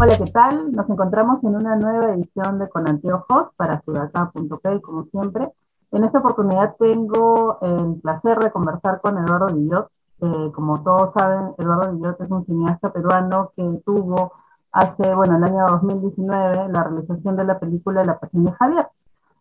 Hola, 0.00 0.16
¿qué 0.16 0.30
tal? 0.30 0.70
Nos 0.70 0.88
encontramos 0.88 1.42
en 1.42 1.56
una 1.56 1.74
nueva 1.74 2.14
edición 2.14 2.60
de 2.60 2.68
Con 2.68 2.88
Anteojos 2.88 3.48
para 3.56 3.82
Sudacá.p, 3.82 4.80
como 4.80 5.06
siempre. 5.06 5.48
En 5.90 6.04
esta 6.04 6.20
oportunidad 6.20 6.76
tengo 6.78 7.58
el 7.62 8.00
placer 8.00 8.38
de 8.38 8.52
conversar 8.52 9.00
con 9.00 9.18
Eduardo 9.18 9.52
Villot. 9.52 9.88
Eh, 10.20 10.52
como 10.54 10.84
todos 10.84 11.12
saben, 11.14 11.52
Eduardo 11.58 11.92
Villot 11.94 12.20
es 12.20 12.30
un 12.30 12.46
cineasta 12.46 12.92
peruano 12.92 13.50
que 13.56 13.64
tuvo 13.84 14.34
hace, 14.70 15.12
bueno, 15.16 15.36
el 15.36 15.42
año 15.42 15.66
2019 15.68 16.68
la 16.68 16.84
realización 16.84 17.34
de 17.34 17.44
la 17.44 17.58
película 17.58 18.04
La 18.04 18.20
Pasión 18.20 18.44
de 18.44 18.52
Javier. 18.52 18.86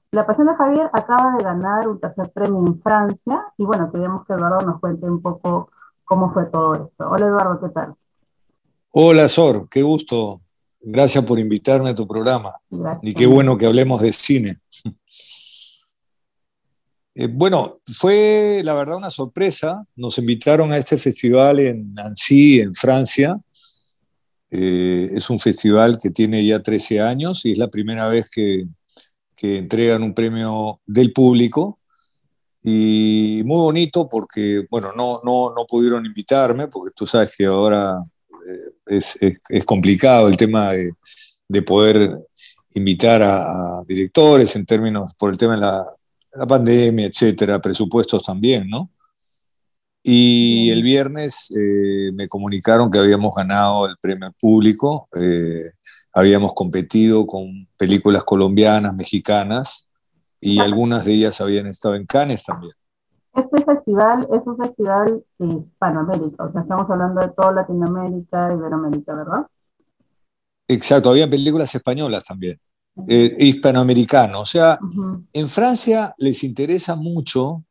La 0.10 0.26
Pasión 0.26 0.48
de 0.48 0.56
Javier 0.56 0.90
acaba 0.92 1.36
de 1.38 1.44
ganar 1.44 1.88
un 1.88 2.00
tercer 2.00 2.32
premio 2.32 2.66
en 2.66 2.82
Francia 2.82 3.46
y 3.58 3.66
bueno, 3.66 3.92
queríamos 3.92 4.26
que 4.26 4.34
Eduardo 4.34 4.66
nos 4.66 4.80
cuente 4.80 5.08
un 5.08 5.22
poco 5.22 5.70
cómo 6.04 6.34
fue 6.34 6.46
todo 6.46 6.74
esto. 6.74 7.10
Hola 7.12 7.28
Eduardo, 7.28 7.60
¿qué 7.60 7.70
tal? 7.70 7.94
Hola 8.96 9.28
Sor, 9.28 9.68
qué 9.70 9.84
gusto. 9.84 10.42
Gracias 10.80 11.26
por 11.26 11.40
invitarme 11.40 11.90
a 11.90 11.96
tu 11.96 12.08
programa. 12.08 12.54
Y 13.02 13.14
qué 13.14 13.26
bueno 13.26 13.58
que 13.58 13.66
hablemos 13.66 14.02
de 14.02 14.14
cine. 14.14 14.58
Eh, 17.20 17.26
bueno, 17.26 17.80
fue 17.96 18.62
la 18.64 18.76
verdad 18.76 18.98
una 18.98 19.10
sorpresa. 19.10 19.84
Nos 19.96 20.20
invitaron 20.20 20.72
a 20.72 20.78
este 20.78 20.98
festival 20.98 21.60
en 21.60 21.92
Nancy, 21.96 22.60
en 22.60 22.76
Francia. 22.76 23.40
Eh, 24.52 25.10
es 25.16 25.28
un 25.32 25.40
festival 25.40 25.98
que 25.98 26.12
tiene 26.12 26.46
ya 26.46 26.62
13 26.62 27.02
años 27.02 27.44
y 27.44 27.54
es 27.54 27.58
la 27.58 27.70
primera 27.70 28.08
vez 28.08 28.30
que, 28.32 28.68
que 29.36 29.58
entregan 29.58 30.04
un 30.04 30.14
premio 30.14 30.80
del 30.86 31.12
público 31.12 31.80
y 32.70 33.42
muy 33.46 33.58
bonito 33.62 34.10
porque, 34.10 34.66
bueno, 34.70 34.92
no, 34.94 35.22
no, 35.24 35.54
no 35.56 35.66
pudieron 35.66 36.06
invitarme 36.06 36.68
porque 36.68 36.92
tú 36.94 37.08
sabes 37.08 37.34
que 37.36 37.46
ahora 37.46 38.04
es, 38.86 39.18
es, 39.22 39.66
complicado 39.66 40.28
el 40.28 40.38
tema 40.38 40.72
de, 40.72 40.92
de 41.48 41.62
poder 41.62 42.18
invitar 42.74 43.22
a, 43.24 43.84
directores 43.88 44.56
en 44.56 44.66
términos 44.66 45.14
por 45.16 45.32
el 45.32 45.38
tema 45.38 45.56
de 45.56 45.62
la, 45.62 45.86
la, 46.34 46.48
pandemia, 46.48 47.08
etcétera, 47.08 47.60
presupuestos 47.62 48.24
también, 48.24 48.70
¿no? 48.70 48.92
Y 50.10 50.70
el 50.70 50.84
viernes 50.84 51.52
eh, 51.52 52.12
me 52.14 52.30
comunicaron 52.30 52.90
que 52.90 52.98
habíamos 52.98 53.36
ganado 53.36 53.88
el 53.88 53.98
premio 54.00 54.28
al 54.28 54.34
público. 54.34 55.10
Eh, 55.20 55.72
habíamos 56.14 56.54
competido 56.54 57.28
con 57.28 57.68
películas 57.78 58.24
colombianas, 58.24 58.96
mexicanas, 58.96 59.90
y 60.40 60.60
algunas 60.60 61.04
de 61.04 61.14
ellas 61.14 61.42
habían 61.42 61.68
estado 61.68 61.96
en 61.96 62.06
Cannes 62.06 62.44
también. 62.44 62.72
Este 63.38 63.64
festival 63.64 64.28
es 64.34 64.42
un 64.48 64.58
festival 64.58 65.24
hispanoamérica, 65.38 66.46
o 66.46 66.52
sea, 66.52 66.62
estamos 66.62 66.90
hablando 66.90 67.22
de 67.22 67.28
toda 67.30 67.52
Latinoamérica, 67.52 68.52
Iberoamérica, 68.52 69.14
¿verdad? 69.14 69.46
Exacto, 70.68 71.12
había 71.12 71.30
películas 71.30 71.74
españolas 71.76 72.24
también, 72.24 72.60
eh, 73.08 73.36
hispanoamericano. 73.38 74.42
O 74.42 74.46
sea, 74.46 74.80
en 75.32 75.48
Francia 75.48 76.16
les 76.18 76.44
interesa 76.44 76.96
mucho 76.96 77.64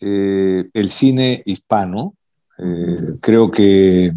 eh, 0.00 0.68
el 0.72 0.90
cine 0.90 1.40
hispano. 1.46 2.16
Eh, 2.58 3.16
creo 3.20 3.52
que 3.52 4.12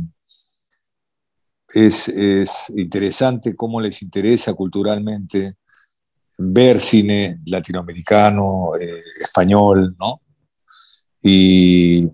es, 1.72 2.74
interesante 2.76 3.56
cómo 3.56 3.80
les 3.80 4.02
interesa 4.02 4.56
culturalmente 4.56 5.54
ver 6.40 6.82
cine 6.82 7.40
latinoamericano, 7.46 8.72
eh, 8.80 9.04
español, 9.20 9.96
¿no? 10.00 10.22
Y, 11.22 12.12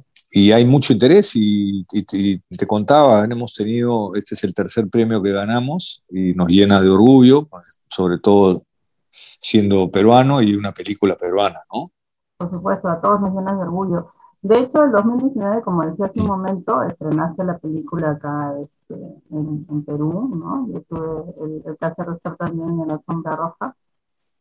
hay 0.53 0.65
mucho 0.65 0.93
interés 0.93 1.31
y, 1.35 1.83
te 1.85 2.67
contaba, 2.67 3.23
hemos 3.23 3.53
tenido, 3.53 4.13
este 4.15 4.35
es 4.35 4.43
el 4.43 4.53
tercer 4.53 4.87
premio 4.87 5.21
que 5.21 5.31
ganamos 5.31 6.03
y 6.09 6.33
nos 6.33 6.47
llena 6.49 6.81
de 6.81 6.89
orgullo, 6.89 7.47
sobre 7.89 8.19
todo 8.19 8.61
siendo 9.09 9.89
peruano 9.89 10.41
y 10.41 10.55
una 10.55 10.71
película 10.71 11.15
peruana, 11.15 11.61
¿no? 11.73 11.91
Por 12.37 12.51
supuesto, 12.51 12.87
a 12.87 13.01
todos 13.01 13.19
nos 13.21 13.33
llena 13.33 13.55
de 13.55 13.61
orgullo. 13.63 14.11
De 14.41 14.59
hecho, 14.59 14.83
el 14.83 14.91
2019, 14.91 15.61
como 15.63 15.83
decía 15.83 16.05
hace 16.05 16.21
un 16.21 16.27
momento, 16.27 16.83
estrenaste 16.83 17.43
la 17.43 17.57
película 17.57 18.11
acá 18.11 18.53
este, 18.61 18.93
en, 19.31 19.83
Perú, 19.83 20.35
¿no? 20.35 20.67
Yo 20.71 20.81
tuve 20.83 21.33
el, 21.43 21.63
el 21.65 21.77
caso 21.77 22.03
de 22.03 22.15
estar 22.15 22.35
también 22.35 22.79
en 22.79 22.87
la 22.87 23.01
sombra 23.09 23.35
roja. 23.35 23.75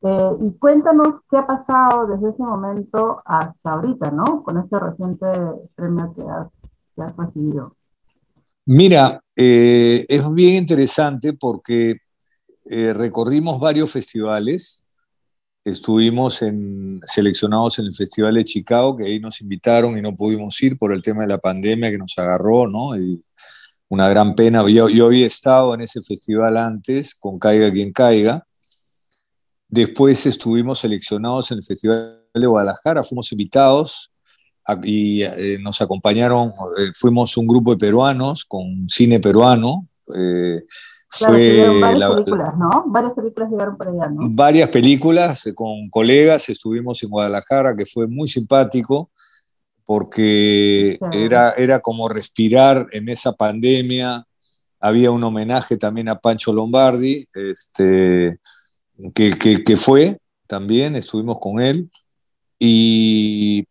Eh, 0.02 0.30
y 0.42 0.52
cuéntanos 0.58 1.20
qué 1.30 1.38
ha 1.38 1.46
pasado 1.46 2.06
desde 2.06 2.30
ese 2.30 2.42
momento 2.42 3.22
hasta 3.24 3.70
ahorita, 3.72 4.10
¿no? 4.10 4.42
Con 4.42 4.58
este 4.58 4.78
reciente 4.78 5.26
premio 5.74 6.14
que 6.14 6.22
has, 6.22 6.48
que 6.94 7.02
has 7.02 7.16
recibido. 7.16 7.76
Mira, 8.66 9.20
eh, 9.34 10.04
es 10.08 10.32
bien 10.32 10.56
interesante 10.56 11.32
porque 11.32 11.98
eh, 12.64 12.92
recorrimos 12.92 13.58
varios 13.60 13.92
festivales 13.92 14.86
estuvimos 15.70 16.40
seleccionados 17.04 17.78
en 17.80 17.86
el 17.86 17.94
Festival 17.94 18.34
de 18.34 18.44
Chicago, 18.44 18.96
que 18.96 19.06
ahí 19.06 19.18
nos 19.18 19.40
invitaron 19.40 19.98
y 19.98 20.02
no 20.02 20.14
pudimos 20.14 20.60
ir 20.62 20.78
por 20.78 20.92
el 20.92 21.02
tema 21.02 21.22
de 21.22 21.28
la 21.28 21.38
pandemia 21.38 21.90
que 21.90 21.98
nos 21.98 22.16
agarró, 22.18 22.68
¿no? 22.68 22.96
Y 22.96 23.22
una 23.88 24.08
gran 24.08 24.34
pena. 24.34 24.68
Yo, 24.68 24.88
yo 24.88 25.06
había 25.06 25.26
estado 25.26 25.74
en 25.74 25.80
ese 25.80 26.02
festival 26.02 26.56
antes, 26.56 27.14
con 27.14 27.38
Caiga 27.38 27.70
quien 27.72 27.92
caiga. 27.92 28.45
Después 29.68 30.24
estuvimos 30.26 30.78
seleccionados 30.80 31.50
en 31.50 31.58
el 31.58 31.64
Festival 31.64 32.22
de 32.32 32.46
Guadalajara, 32.46 33.02
fuimos 33.02 33.30
invitados 33.32 34.10
y 34.82 35.22
eh, 35.22 35.58
nos 35.60 35.80
acompañaron, 35.80 36.52
eh, 36.78 36.90
fuimos 36.94 37.36
un 37.36 37.46
grupo 37.46 37.72
de 37.72 37.78
peruanos 37.78 38.44
con 38.44 38.88
cine 38.88 39.20
peruano. 39.20 39.88
Eh, 40.16 40.62
fue 41.08 41.80
varias 41.80 42.10
películas, 42.10 42.54
¿no? 42.58 42.84
Varias 42.86 43.12
películas 43.14 43.50
llegaron 43.50 43.76
por 43.76 43.88
allá, 43.88 44.08
¿no? 44.08 44.30
Varias 44.34 44.68
películas 44.68 45.46
eh, 45.46 45.54
con 45.54 45.88
colegas, 45.88 46.48
estuvimos 46.48 47.02
en 47.02 47.10
Guadalajara, 47.10 47.76
que 47.76 47.86
fue 47.86 48.06
muy 48.06 48.28
simpático, 48.28 49.10
porque 49.84 50.98
era, 51.12 51.52
era 51.52 51.80
como 51.80 52.08
respirar 52.08 52.86
en 52.92 53.08
esa 53.08 53.32
pandemia. 53.32 54.26
Había 54.80 55.10
un 55.10 55.22
homenaje 55.24 55.76
también 55.76 56.08
a 56.08 56.18
Pancho 56.18 56.52
Lombardi, 56.52 57.26
este, 57.34 58.38
que, 59.14 59.62
que, 59.62 59.76
fue 59.76 60.18
también, 60.46 60.96
estuvimos 60.96 61.38
con 61.40 61.60
él. 61.60 61.90
Y 62.58 63.66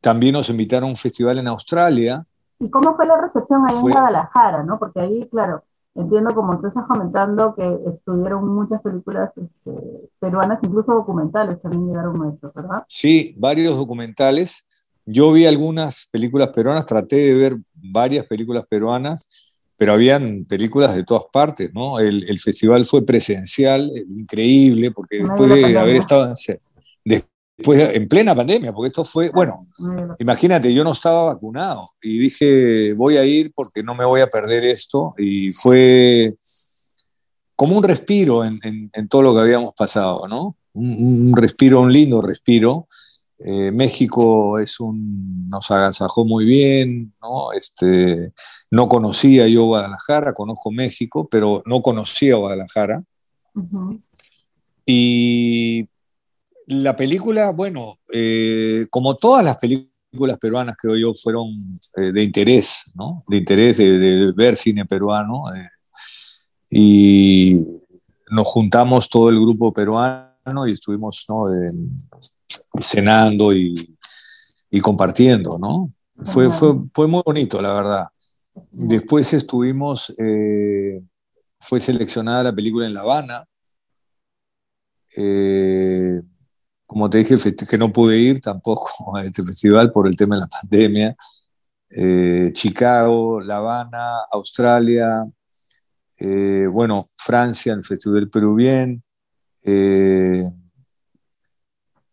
también 0.00 0.34
nos 0.34 0.48
invitaron 0.50 0.88
a 0.88 0.92
un 0.92 0.96
festival 0.96 1.38
en 1.38 1.48
Australia. 1.48 2.24
¿Y 2.58 2.70
cómo 2.70 2.94
fue 2.94 3.06
la 3.06 3.20
recepción 3.20 3.68
ahí 3.68 3.76
en 3.76 3.82
Guadalajara, 3.82 4.62
no? 4.62 4.78
Porque 4.78 5.00
ahí, 5.00 5.28
claro, 5.30 5.64
Entiendo, 5.94 6.32
como 6.34 6.60
tú 6.60 6.68
estás 6.68 6.86
comentando, 6.86 7.54
que 7.54 7.78
estuvieron 7.88 8.48
muchas 8.48 8.80
películas 8.80 9.30
este, 9.36 10.08
peruanas, 10.20 10.60
incluso 10.62 10.92
documentales 10.92 11.60
también 11.60 11.88
llegaron 11.88 12.22
a 12.22 12.32
esto, 12.32 12.52
¿verdad? 12.54 12.84
Sí, 12.88 13.34
varios 13.36 13.76
documentales. 13.76 14.64
Yo 15.04 15.32
vi 15.32 15.46
algunas 15.46 16.08
películas 16.12 16.50
peruanas, 16.50 16.86
traté 16.86 17.16
de 17.16 17.34
ver 17.34 17.56
varias 17.74 18.24
películas 18.26 18.64
peruanas, 18.68 19.49
pero 19.80 19.94
habían 19.94 20.44
películas 20.44 20.94
de 20.94 21.04
todas 21.04 21.22
partes, 21.32 21.72
¿no? 21.72 21.98
El, 21.98 22.28
el 22.28 22.38
festival 22.38 22.84
fue 22.84 23.06
presencial, 23.06 23.90
increíble, 24.14 24.90
porque 24.90 25.20
después 25.20 25.48
de 25.48 25.78
haber 25.78 25.96
estado, 25.96 26.34
después, 27.02 27.90
en 27.94 28.06
plena 28.06 28.34
pandemia, 28.34 28.74
porque 28.74 28.88
esto 28.88 29.04
fue, 29.04 29.30
bueno, 29.30 29.68
imagínate, 30.18 30.74
yo 30.74 30.84
no 30.84 30.92
estaba 30.92 31.32
vacunado 31.32 31.92
y 32.02 32.18
dije, 32.18 32.92
voy 32.92 33.16
a 33.16 33.24
ir 33.24 33.52
porque 33.54 33.82
no 33.82 33.94
me 33.94 34.04
voy 34.04 34.20
a 34.20 34.26
perder 34.26 34.66
esto 34.66 35.14
y 35.16 35.50
fue 35.52 36.34
como 37.56 37.78
un 37.78 37.82
respiro 37.82 38.44
en, 38.44 39.08
todo 39.08 39.22
lo 39.22 39.32
que 39.32 39.40
habíamos 39.40 39.72
pasado, 39.74 40.28
¿no? 40.28 40.56
Un, 40.74 41.32
respiro, 41.34 41.80
un 41.80 41.90
lindo 41.90 42.20
respiro. 42.20 42.86
Eh, 43.42 43.70
México 43.70 44.58
es 44.58 44.80
un, 44.80 45.48
nos 45.48 45.70
agasajó 45.70 46.26
muy 46.26 46.44
bien, 46.44 47.14
¿no? 47.22 47.52
Este, 47.52 48.32
no 48.70 48.88
conocía 48.88 49.48
yo 49.48 49.64
Guadalajara, 49.64 50.34
conozco 50.34 50.70
México, 50.70 51.26
pero 51.30 51.62
no 51.64 51.80
conocía 51.80 52.36
Guadalajara. 52.36 53.02
Y 54.84 55.88
la 56.66 56.94
película, 56.96 57.50
bueno, 57.50 57.98
eh, 58.12 58.86
como 58.90 59.16
todas 59.16 59.42
las 59.42 59.56
películas 59.56 60.38
peruanas, 60.38 60.76
creo 60.76 60.96
yo, 60.96 61.14
fueron 61.14 61.48
eh, 61.96 62.12
de 62.12 62.22
interés, 62.22 62.92
¿no? 62.94 63.24
De 63.26 63.38
interés 63.38 63.78
de, 63.78 64.32
ver 64.36 64.54
cine 64.54 64.84
peruano. 64.84 65.44
Y 66.68 67.58
nos 68.30 68.46
juntamos 68.48 69.08
todo 69.08 69.30
el 69.30 69.40
grupo 69.40 69.72
peruano 69.72 70.66
y 70.66 70.72
estuvimos 70.72 71.24
¿no? 71.28 71.44
Cenando 72.80 73.52
y, 73.52 73.74
compartiendo, 74.80 75.58
¿no? 75.58 75.92
Fue, 76.24 76.50
fue, 76.50 76.74
fue, 76.94 77.08
muy 77.08 77.22
bonito, 77.24 77.60
la 77.60 77.72
verdad. 77.72 78.06
Después 78.70 79.32
estuvimos, 79.32 80.12
fue 81.58 81.80
seleccionada 81.80 82.44
la 82.44 82.54
película 82.54 82.86
en 82.86 82.94
La 82.94 83.00
Habana. 83.00 83.44
Eh, 85.16 86.20
como 86.86 87.08
te 87.08 87.18
dije, 87.18 87.36
que 87.68 87.78
no 87.78 87.92
pude 87.92 88.18
ir 88.18 88.40
tampoco 88.40 88.90
a 89.16 89.24
este 89.24 89.42
festival 89.42 89.92
por 89.92 90.06
el 90.08 90.16
tema 90.16 90.36
de 90.36 90.40
la 90.42 90.48
pandemia. 90.48 91.16
Eh, 91.90 92.50
Chicago, 92.52 93.40
La 93.40 93.56
Habana, 93.56 94.18
Australia, 94.32 95.24
eh, 96.16 96.66
bueno, 96.70 97.08
Francia, 97.16 97.72
el 97.72 97.84
Festival 97.84 98.30
eh, 99.62 100.50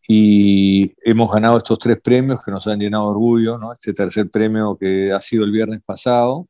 y 0.07 0.93
hemos 1.03 1.29
ganado 1.29 1.57
estos 1.57 1.77
tres 1.79 1.99
premios 2.01 2.41
que 2.43 2.51
nos 2.51 2.65
han 2.67 2.79
llenado 2.79 3.05
de 3.05 3.11
orgullo, 3.11 3.57
¿no? 3.57 3.73
Este 3.73 3.93
tercer 3.93 4.29
premio 4.29 4.77
que 4.77 5.11
ha 5.11 5.19
sido 5.19 5.43
el 5.43 5.51
viernes 5.51 5.81
pasado. 5.81 6.47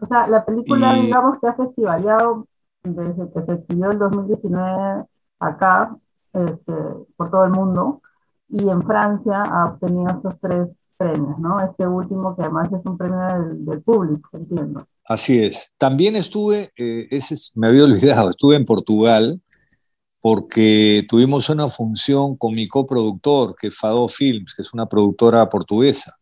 O 0.00 0.06
sea, 0.08 0.26
la 0.26 0.44
película, 0.44 0.94
digamos, 0.94 1.38
que 1.40 1.46
ha 1.46 1.54
festivaleado 1.54 2.46
desde 2.82 3.30
que 3.32 3.42
se 3.46 3.52
exhibió 3.52 3.92
en 3.92 3.98
2019 3.98 5.04
acá, 5.38 5.96
este, 6.32 6.72
por 7.16 7.30
todo 7.30 7.44
el 7.44 7.52
mundo, 7.52 8.02
y 8.48 8.68
en 8.68 8.82
Francia 8.82 9.42
ha 9.42 9.66
obtenido 9.66 10.08
estos 10.10 10.34
tres 10.40 10.68
premios, 10.96 11.38
¿no? 11.38 11.60
Este 11.60 11.86
último 11.86 12.34
que 12.34 12.42
además 12.42 12.68
es 12.72 12.84
un 12.84 12.98
premio 12.98 13.18
del, 13.54 13.82
público, 13.82 14.30
entiendo. 14.32 14.86
Así 15.08 15.38
es. 15.44 15.72
También 15.78 16.16
estuve, 16.16 16.70
eh, 16.76 17.06
ese 17.10 17.36
me 17.54 17.68
había 17.68 17.84
olvidado, 17.84 18.30
estuve 18.30 18.56
en 18.56 18.64
Portugal 18.64 19.40
porque 20.28 21.06
tuvimos 21.08 21.48
una 21.50 21.68
función 21.68 22.36
con 22.36 22.52
mi 22.52 22.66
coproductor, 22.66 23.54
que 23.54 23.68
es 23.68 23.76
Fado 23.76 24.08
Films, 24.08 24.54
que 24.56 24.62
es 24.62 24.74
una 24.74 24.88
productora 24.88 25.48
portuguesa. 25.48 26.16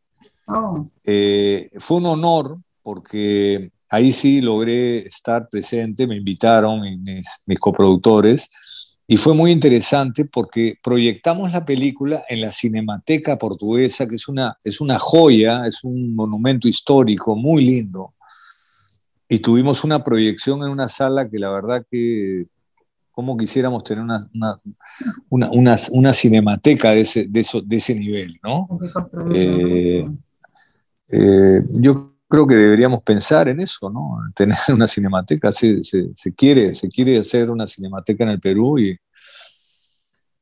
Oh. 0.47 0.91
Eh, 1.05 1.71
fue 1.79 1.97
un 1.97 2.05
honor 2.05 2.59
porque 2.83 3.71
ahí 3.89 4.13
sí 4.13 4.43
logré 4.43 5.07
estar 5.07 5.49
presente, 5.49 6.07
me 6.07 6.19
invitaron 6.19 6.83
mis, 6.83 7.27
mis 7.47 7.59
coproductores 7.59 8.47
y 9.07 9.17
fue 9.17 9.33
muy 9.33 9.51
interesante 9.51 10.27
porque 10.27 10.75
proyectamos 10.83 11.53
la 11.53 11.65
película 11.65 12.25
en 12.29 12.43
la 12.43 12.53
Cinemateca 12.53 13.39
Portuguesa, 13.39 14.07
que 14.07 14.17
es 14.17 14.29
una, 14.29 14.55
es 14.63 14.83
una 14.83 14.99
joya, 14.99 15.65
es 15.65 15.83
un 15.83 16.15
monumento 16.15 16.69
histórico 16.69 17.37
muy 17.37 17.65
lindo. 17.65 18.13
Y 19.31 19.39
tuvimos 19.39 19.83
una 19.83 20.05
proyección 20.05 20.63
en 20.63 20.69
una 20.69 20.91
sala 20.91 21.31
que 21.31 21.39
la 21.39 21.49
verdad 21.49 21.87
que, 21.91 22.49
como 23.15 23.37
quisiéramos 23.37 23.85
tener 23.85 24.03
una, 24.03 24.29
una, 25.31 25.49
una, 25.51 25.77
una, 25.93 26.13
cinemateca 26.13 26.91
de 26.91 27.03
ese, 27.03 27.27
de, 27.29 27.41
eso, 27.41 27.61
de 27.61 27.77
ese 27.77 27.95
nivel, 27.95 28.41
¿no? 28.43 28.69
Eh, 29.33 30.05
eh, 31.11 31.61
yo 31.81 32.17
creo 32.29 32.45
que 32.45 32.57
deberíamos 32.57 33.03
pensar 33.03 33.49
en 33.49 33.61
eso, 33.61 33.89
¿no? 33.89 34.19
Tener 34.35 34.57
una 34.75 34.89
cinemateca, 34.89 35.53
se, 35.53 35.85
se, 35.85 36.35
quiere, 36.35 36.75
se 36.75 36.89
quiere 36.89 37.17
hacer 37.17 37.51
una 37.51 37.69
cinemateca 37.69 38.25
en 38.25 38.31
el 38.31 38.41
Perú, 38.41 38.81
y, 38.81 38.99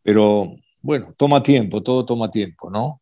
pero 0.03 0.55
bueno, 0.81 1.13
toma 1.15 1.43
tiempo, 1.43 1.83
todo 1.83 2.07
toma 2.07 2.31
tiempo, 2.31 2.71
¿no? 2.71 3.02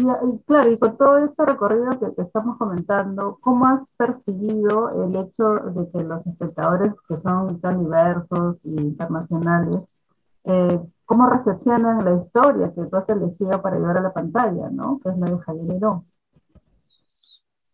Y, 0.00 0.38
claro, 0.46 0.72
y 0.72 0.78
con 0.78 0.96
todo 0.96 1.18
este 1.18 1.44
recorrido 1.44 1.90
que, 1.90 2.06
te 2.16 2.22
estamos 2.22 2.56
comentando, 2.56 3.38
¿cómo 3.42 3.66
has 3.66 3.80
percibido 3.98 5.04
el 5.04 5.14
hecho 5.14 5.56
de 5.74 5.90
que 5.90 6.04
los 6.04 6.26
espectadores 6.26 6.92
que 7.06 7.16
son 7.22 7.60
tan 7.60 7.84
diversos 7.84 8.56
e 8.64 8.80
internacionales, 8.80 9.76
eh, 10.44 10.80
cómo 11.04 11.28
recepcionan 11.28 12.02
la 12.02 12.22
historia 12.22 12.72
que 12.74 12.82
tú 12.84 12.96
has 12.96 13.08
elegido 13.10 13.60
para 13.60 13.76
llevar 13.76 13.98
a 13.98 14.02
la 14.02 14.12
pantalla, 14.14 14.70
¿no? 14.70 15.00
Que 15.02 15.10
es 15.10 15.18
la 15.18 15.26
de 15.26 15.38
Javier 15.38 15.76
Heró. 15.76 16.04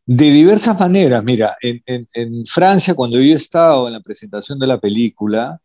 De 0.04 0.24
diversas 0.24 0.78
maneras, 0.80 1.22
mira, 1.22 1.54
en, 1.62 2.44
Francia, 2.46 2.94
cuando 2.94 3.18
yo 3.18 3.32
he 3.32 3.36
estado 3.36 3.86
en 3.86 3.92
la 3.92 4.00
presentación 4.00 4.58
de 4.58 4.66
la 4.66 4.80
película, 4.80 5.60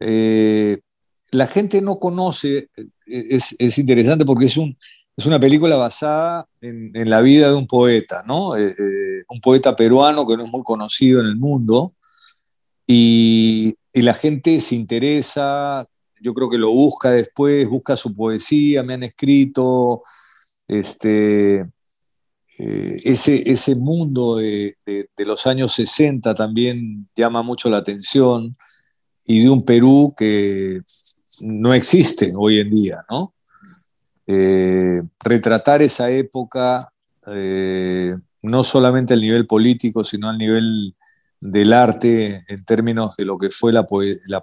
eh, 0.00 0.80
la 1.30 1.46
gente 1.46 1.80
no 1.80 1.96
conoce, 1.96 2.70
eh, 2.76 3.38
es, 3.58 3.78
interesante 3.78 4.24
porque 4.24 4.46
es, 4.46 4.56
un, 4.56 4.76
es 5.16 5.26
una 5.26 5.40
película 5.40 5.76
basada 5.76 6.46
en, 6.60 7.10
la 7.10 7.20
vida 7.20 7.48
de 7.48 7.54
un 7.54 7.66
poeta, 7.66 8.22
¿no? 8.26 8.56
Eh, 8.56 8.74
un 9.28 9.40
poeta 9.40 9.76
peruano 9.76 10.26
que 10.26 10.36
no 10.36 10.44
es 10.44 10.50
muy 10.50 10.62
conocido 10.62 11.20
en 11.20 11.26
el 11.26 11.36
mundo, 11.36 11.94
y, 12.86 13.76
la 13.92 14.14
gente 14.14 14.60
se 14.60 14.76
interesa, 14.76 15.86
yo 16.20 16.32
creo 16.32 16.48
que 16.48 16.58
lo 16.58 16.70
busca 16.70 17.10
después, 17.10 17.68
busca 17.68 17.96
su 17.96 18.14
poesía, 18.14 18.82
me 18.82 18.94
han 18.94 19.02
escrito, 19.02 20.02
este 20.68 21.66
eh, 22.58 23.00
ese, 23.04 23.50
ese 23.50 23.74
mundo 23.74 24.36
de, 24.36 24.76
los 25.16 25.46
años 25.46 25.72
60 25.72 26.34
también 26.34 27.08
llama 27.16 27.42
mucho 27.42 27.70
la 27.70 27.78
atención 27.78 28.54
y 29.24 29.42
de 29.44 29.50
un 29.50 29.64
Perú 29.64 30.14
que 30.16 30.82
no 31.40 31.72
existe 31.72 32.32
hoy 32.36 32.60
en 32.60 32.70
día, 32.70 33.04
¿no? 33.10 33.34
Eh, 34.32 35.02
retratar 35.24 35.82
esa 35.82 36.08
época, 36.08 36.88
eh, 37.26 38.14
no 38.42 38.62
solamente 38.62 39.12
al 39.12 39.20
nivel 39.20 39.48
político, 39.48 40.04
sino 40.04 40.28
al 40.28 40.38
nivel 40.38 40.94
del 41.40 41.72
arte 41.72 42.44
en 42.46 42.64
términos 42.64 43.16
de 43.16 43.24
lo 43.24 43.36
que 43.36 43.50
fue 43.50 43.72
la, 43.72 43.88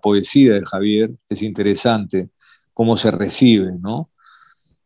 poesía 0.01 0.55
de 0.55 0.65
Javier, 0.65 1.11
es 1.29 1.41
interesante 1.41 2.31
cómo 2.73 2.97
se 2.97 3.11
recibe, 3.11 3.75
¿no? 3.79 4.09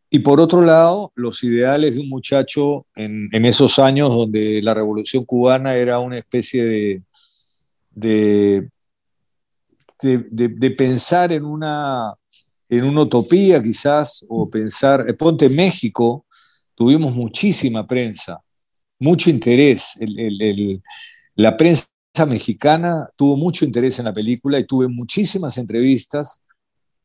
Y 0.08 0.20
por 0.20 0.38
otro 0.38 0.62
lado, 0.62 1.10
los 1.16 1.42
ideales 1.42 1.96
de 1.96 2.02
un 2.02 2.08
muchacho 2.08 2.86
en, 2.94 3.28
esos 3.44 3.80
años 3.80 4.10
donde 4.10 4.62
la 4.62 4.72
revolución 4.72 5.24
cubana 5.24 5.74
era 5.74 5.98
una 5.98 6.18
especie 6.18 6.64
de, 6.64 7.02
de, 10.00 10.70
pensar 10.70 11.32
en 11.32 11.44
una, 11.44 12.14
en 12.78 12.84
una 12.84 13.02
utopía 13.02 13.62
quizás, 13.62 14.24
o 14.28 14.48
pensar, 14.48 15.04
eh, 15.06 15.12
ponte 15.12 15.50
México, 15.50 16.24
tuvimos 16.74 17.14
muchísima 17.14 17.86
prensa, 17.86 18.40
mucho 18.98 19.28
interés. 19.28 19.98
la 21.34 21.56
prensa 21.56 21.86
mexicana 22.26 23.08
tuvo 23.14 23.36
mucho 23.36 23.66
interés 23.66 23.98
en 23.98 24.06
la 24.06 24.12
película 24.14 24.58
y 24.58 24.66
tuve 24.66 24.88
muchísimas 24.88 25.58
entrevistas 25.58 26.40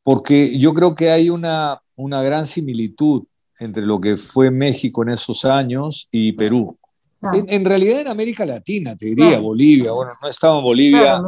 porque 0.03 0.57
yo 0.57 0.73
creo 0.73 0.95
que 0.95 1.09
hay 1.11 1.29
una, 1.29 1.81
una 1.97 2.21
gran 2.21 2.47
similitud 2.47 3.23
entre 3.59 3.85
lo 3.85 3.99
que 3.99 4.15
fue 4.15 4.49
México 4.49 5.03
en 5.03 5.09
esos 5.09 5.43
años 5.43 6.07
y 6.11 6.31
Perú. 6.31 6.77
Ah. 7.21 7.31
En, 7.33 7.65
realidad 7.65 8.01
en 8.01 8.07
América 8.07 8.45
Latina, 8.45 8.95
te 8.95 9.07
diría, 9.07 9.39
Bolivia, 9.39 9.91
bueno, 9.91 10.13
no 10.21 10.29
estaba 10.29 10.59
en 10.59 10.63
Bolivia, 10.63 11.19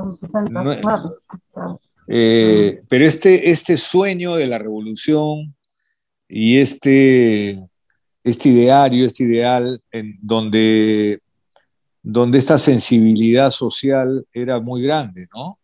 eh, 2.11 2.81
pero 2.89 3.05
este, 3.05 3.51
este 3.51 3.77
sueño 3.77 4.35
de 4.35 4.47
la 4.47 4.57
revolución 4.57 5.55
y 6.27 6.57
este, 6.57 7.59
este 8.23 8.49
ideario, 8.49 9.05
este 9.05 9.25
ideal, 9.25 9.79
en 9.91 10.17
donde, 10.21 11.21
donde 12.01 12.39
esta 12.39 12.57
sensibilidad 12.57 13.51
social 13.51 14.25
era 14.33 14.59
muy 14.59 14.81
grande, 14.81 15.27
¿no? 15.35 15.59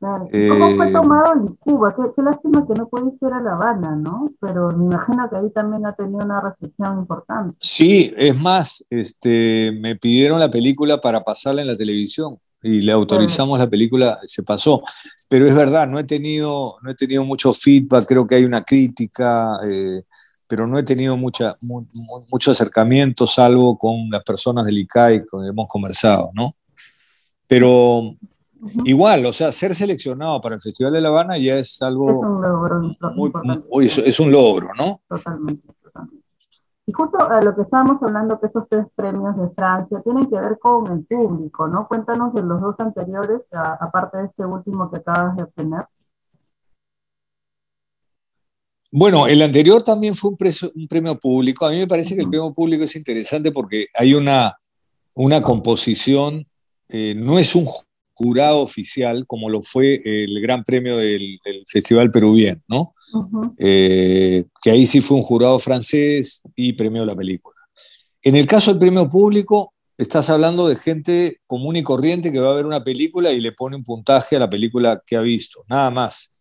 ¿Cómo 0.00 0.76
fue 0.76 0.88
eh, 0.88 0.92
tomado 0.92 1.32
en 1.32 1.54
Cuba? 1.54 1.94
Qué, 1.94 2.22
lástima 2.22 2.66
que 2.66 2.74
no 2.74 2.88
puede 2.88 3.06
ir 3.06 3.32
a 3.32 3.40
La 3.40 3.52
Habana, 3.52 3.96
¿no? 3.96 4.32
Pero 4.38 4.76
me 4.76 4.84
imagino 4.84 5.30
que 5.30 5.36
ahí 5.36 5.50
también 5.50 5.86
ha 5.86 5.94
tenido 5.94 6.18
una 6.18 6.40
recepción 6.40 6.98
importante. 6.98 7.56
Sí, 7.58 8.12
es 8.16 8.36
más, 8.36 8.84
este, 8.90 9.72
me 9.80 9.96
pidieron 9.96 10.40
la 10.40 10.50
película 10.50 11.00
para 11.00 11.22
pasarla 11.22 11.62
en 11.62 11.68
la 11.68 11.76
televisión 11.76 12.38
y 12.64 12.80
le 12.80 12.92
autorizamos 12.92 13.58
la 13.58 13.68
película, 13.68 14.18
se 14.24 14.42
pasó. 14.42 14.82
Pero 15.28 15.46
es 15.46 15.54
verdad, 15.54 15.86
no 15.86 15.98
he 15.98 16.04
tenido, 16.04 16.76
no 16.82 16.90
he 16.90 16.94
tenido 16.94 17.24
mucho 17.24 17.52
feedback, 17.52 18.06
creo 18.06 18.26
que 18.26 18.36
hay 18.36 18.44
una 18.44 18.62
crítica, 18.62 19.58
eh, 19.68 20.02
pero 20.48 20.66
no 20.66 20.78
he 20.78 20.82
tenido 20.82 21.16
mucha, 21.16 21.56
mucho 21.60 22.50
acercamiento, 22.50 23.26
salvo 23.26 23.78
con 23.78 24.08
las 24.10 24.22
personas 24.24 24.64
del 24.64 24.78
ICAI 24.78 25.26
con 25.26 25.42
que 25.42 25.50
hemos 25.50 25.68
conversado, 25.68 26.30
¿no? 26.34 26.56
Pero 27.46 28.16
Igual, 28.84 29.26
o 29.26 29.32
sea, 29.32 29.52
ser 29.52 29.74
seleccionado 29.74 30.40
para 30.40 30.54
el 30.54 30.60
Festival 30.60 30.92
de 30.92 31.00
La 31.00 31.08
Habana 31.08 31.36
ya 31.36 31.58
es 31.58 31.82
algo... 31.82 32.08
Es 32.08 32.16
un 32.16 32.42
logro. 32.42 34.06
es, 34.06 34.20
un 34.20 34.32
logro, 34.32 34.68
¿no? 34.74 35.02
Totalmente. 35.08 35.62
Y 36.86 36.92
justo 36.92 37.18
a 37.18 37.40
lo 37.40 37.54
que 37.54 37.62
estábamos 37.62 38.02
hablando, 38.02 38.38
que 38.38 38.46
estos 38.46 38.68
tres 38.68 38.86
premios 38.94 39.36
de 39.36 39.48
Francia 39.50 40.02
tienen 40.02 40.28
que 40.28 40.38
ver 40.38 40.58
con 40.58 40.92
el 40.92 41.04
público, 41.04 41.66
¿no? 41.66 41.88
Cuéntanos 41.88 42.34
de 42.34 42.42
los 42.42 42.60
dos 42.60 42.74
anteriores, 42.78 43.40
aparte 43.52 44.18
de 44.18 44.24
este 44.26 44.44
último 44.44 44.90
que 44.90 44.98
acabas 44.98 45.36
de 45.36 45.44
obtener. 45.44 45.86
Bueno, 48.90 49.26
el 49.26 49.42
anterior 49.42 49.82
también 49.82 50.14
fue 50.14 50.30
un, 50.30 50.86
premio 50.86 51.18
público. 51.18 51.66
A 51.66 51.70
mí 51.70 51.78
me 51.78 51.86
parece 51.88 52.14
que 52.14 52.20
el 52.20 52.28
premio 52.28 52.52
público 52.52 52.84
es 52.84 52.94
interesante 52.94 53.50
porque 53.50 53.86
hay 53.94 54.14
una, 54.14 54.52
una 55.14 55.42
composición, 55.42 56.46
eh, 56.88 57.14
no 57.16 57.38
es 57.38 57.56
un 57.56 57.66
jurado 58.24 58.60
oficial, 58.60 59.26
como 59.26 59.50
lo 59.50 59.60
fue 59.60 60.00
el 60.02 60.40
Gran 60.40 60.64
Premio 60.64 60.96
del, 60.96 61.38
Festival 61.66 62.10
Peruvien, 62.10 62.62
¿no? 62.68 62.94
Eh, 63.58 64.46
que 64.62 64.70
ahí 64.70 64.86
sí 64.86 65.02
fue 65.02 65.18
un 65.18 65.22
jurado 65.22 65.58
francés 65.58 66.42
y 66.56 66.72
premió 66.72 67.04
la 67.04 67.14
película. 67.14 67.56
En 68.22 68.34
el 68.34 68.46
caso 68.46 68.70
del 68.70 68.80
premio 68.80 69.10
público, 69.10 69.74
estás 69.98 70.30
hablando 70.30 70.66
de 70.66 70.76
gente 70.76 71.36
común 71.46 71.76
y 71.76 71.82
corriente 71.82 72.32
que 72.32 72.40
va 72.40 72.50
a 72.50 72.54
ver 72.54 72.64
una 72.64 72.82
película 72.82 73.30
y 73.30 73.40
le 73.40 73.52
pone 73.52 73.76
un 73.76 73.84
puntaje 73.84 74.36
a 74.36 74.38
la 74.38 74.48
película 74.48 75.02
que 75.06 75.16
ha 75.16 75.20
visto, 75.20 75.62
nada 75.68 75.90
más. 75.90 76.32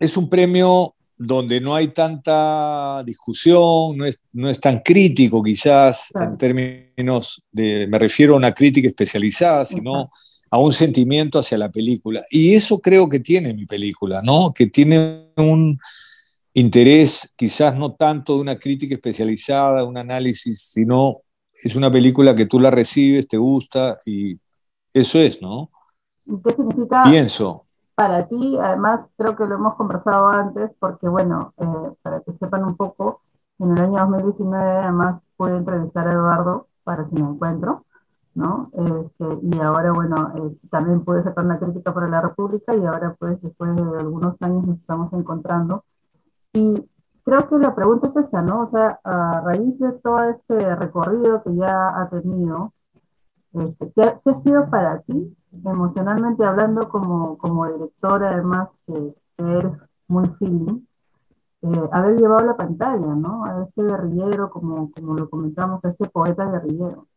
Es 0.00 0.16
un 0.16 0.28
premio 0.28 0.96
donde 1.16 1.60
no 1.60 1.76
hay 1.76 1.88
tanta 1.88 3.04
discusión, 3.04 3.96
no 3.96 4.04
es, 4.04 4.20
no 4.32 4.50
es 4.50 4.58
tan 4.58 4.80
crítico 4.80 5.42
quizás 5.42 6.12
en 6.14 6.36
términos 6.36 7.40
de, 7.52 7.86
me 7.88 7.98
refiero 7.98 8.34
a 8.34 8.36
una 8.36 8.52
crítica 8.52 8.88
especializada, 8.88 9.64
sino 9.64 10.08
a 10.50 10.58
un 10.58 10.72
sentimiento 10.72 11.38
hacia 11.38 11.58
la 11.58 11.70
película. 11.70 12.22
Y 12.30 12.54
eso 12.54 12.78
creo 12.78 13.08
que 13.08 13.20
tiene 13.20 13.54
mi 13.54 13.66
película, 13.66 14.22
¿no? 14.22 14.52
Que 14.54 14.66
tiene 14.66 15.32
un 15.36 15.78
interés 16.54 17.32
quizás 17.36 17.76
no 17.76 17.94
tanto 17.94 18.34
de 18.34 18.40
una 18.40 18.58
crítica 18.58 18.94
especializada, 18.94 19.84
un 19.84 19.96
análisis, 19.96 20.60
sino 20.72 21.18
es 21.52 21.74
una 21.76 21.90
película 21.90 22.34
que 22.34 22.46
tú 22.46 22.60
la 22.60 22.70
recibes, 22.70 23.28
te 23.28 23.36
gusta 23.36 23.98
y 24.06 24.38
eso 24.92 25.18
es, 25.18 25.40
¿no? 25.42 25.70
¿Qué 26.24 26.50
significa? 26.54 27.02
Pienso. 27.04 27.64
Para 27.94 28.28
ti, 28.28 28.56
además, 28.60 29.00
creo 29.16 29.34
que 29.34 29.44
lo 29.44 29.56
hemos 29.56 29.74
conversado 29.74 30.28
antes, 30.28 30.70
porque 30.78 31.08
bueno, 31.08 31.52
eh, 31.58 31.92
para 32.02 32.20
que 32.20 32.32
sepan 32.38 32.64
un 32.64 32.76
poco, 32.76 33.22
en 33.58 33.72
el 33.72 33.78
año 33.84 34.06
2019 34.06 34.70
además 34.70 35.20
pude 35.36 35.56
entrevistar 35.56 36.06
a 36.06 36.12
Eduardo 36.12 36.68
para 36.84 37.08
Sin 37.08 37.18
Encuentro, 37.18 37.84
¿no? 38.38 38.70
Este, 38.72 39.40
y 39.42 39.60
ahora, 39.60 39.92
bueno, 39.92 40.32
eh, 40.36 40.56
también 40.70 41.04
pude 41.04 41.24
sacar 41.24 41.44
una 41.44 41.58
crítica 41.58 41.92
para 41.92 42.08
la 42.08 42.20
República 42.20 42.74
y 42.76 42.86
ahora 42.86 43.16
pues 43.18 43.40
después 43.42 43.74
de 43.74 43.82
algunos 43.98 44.36
años 44.40 44.64
nos 44.64 44.78
estamos 44.78 45.12
encontrando. 45.12 45.84
Y 46.52 46.88
creo 47.24 47.48
que 47.48 47.58
la 47.58 47.74
pregunta 47.74 48.08
es 48.08 48.16
esta, 48.24 48.42
¿no? 48.42 48.62
O 48.62 48.70
sea, 48.70 49.00
a 49.02 49.40
raíz 49.40 49.76
de 49.80 49.92
todo 50.04 50.22
este 50.24 50.76
recorrido 50.76 51.42
que 51.42 51.56
ya 51.56 52.00
ha 52.00 52.08
tenido, 52.10 52.72
este, 53.54 53.92
¿qué, 53.96 54.02
ha 54.02 54.42
sido 54.42 54.70
para 54.70 55.00
ti, 55.00 55.36
emocionalmente 55.64 56.44
hablando 56.44 56.88
como, 56.88 57.36
como 57.38 57.66
directora, 57.66 58.30
además 58.30 58.68
que 58.86 59.14
eres 59.38 59.72
muy 60.06 60.26
feeling, 60.38 60.86
eh, 61.62 61.88
haber 61.90 62.16
llevado 62.20 62.46
la 62.46 62.56
pantalla, 62.56 63.14
¿no? 63.16 63.44
A 63.44 63.64
este 63.64 63.82
guerrillero, 63.82 64.48
como, 64.50 64.92
como 64.92 65.14
lo 65.14 65.28
comentamos, 65.28 65.84
a 65.84 65.90
este 65.90 66.08
poeta 66.08 66.44
guerrillero. 66.46 67.08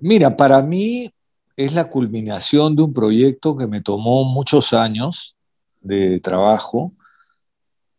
Mira, 0.00 0.36
para 0.36 0.60
mí 0.62 1.10
es 1.56 1.72
la 1.72 1.88
culminación 1.88 2.76
de 2.76 2.82
un 2.82 2.92
proyecto 2.92 3.56
que 3.56 3.66
me 3.66 3.80
tomó 3.80 4.24
muchos 4.24 4.72
años 4.72 5.36
de 5.80 6.20
trabajo, 6.20 6.92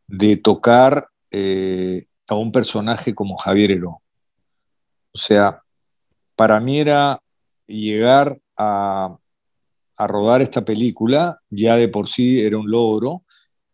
de 0.07 0.37
tocar 0.37 1.09
eh, 1.31 2.05
a 2.27 2.35
un 2.35 2.51
personaje 2.51 3.15
como 3.15 3.37
Javier 3.37 3.71
Heró. 3.71 4.01
O 5.13 5.17
sea, 5.17 5.61
para 6.35 6.59
mí 6.59 6.79
era 6.79 7.19
llegar 7.65 8.39
a, 8.57 9.17
a 9.97 10.07
rodar 10.07 10.41
esta 10.41 10.65
película, 10.65 11.39
ya 11.49 11.75
de 11.77 11.87
por 11.87 12.07
sí 12.07 12.41
era 12.41 12.57
un 12.57 12.69
logro, 12.69 13.23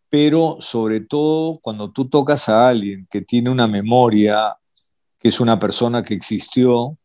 pero 0.08 0.58
sobre 0.60 1.00
todo 1.00 1.58
cuando 1.60 1.90
tú 1.90 2.08
tocas 2.08 2.48
a 2.48 2.68
alguien 2.68 3.06
que 3.10 3.22
tiene 3.22 3.50
una 3.50 3.66
memoria, 3.66 4.56
que 5.18 5.28
es 5.28 5.40
una 5.40 5.58
persona 5.58 6.02
que 6.02 6.14
existió, 6.14 6.98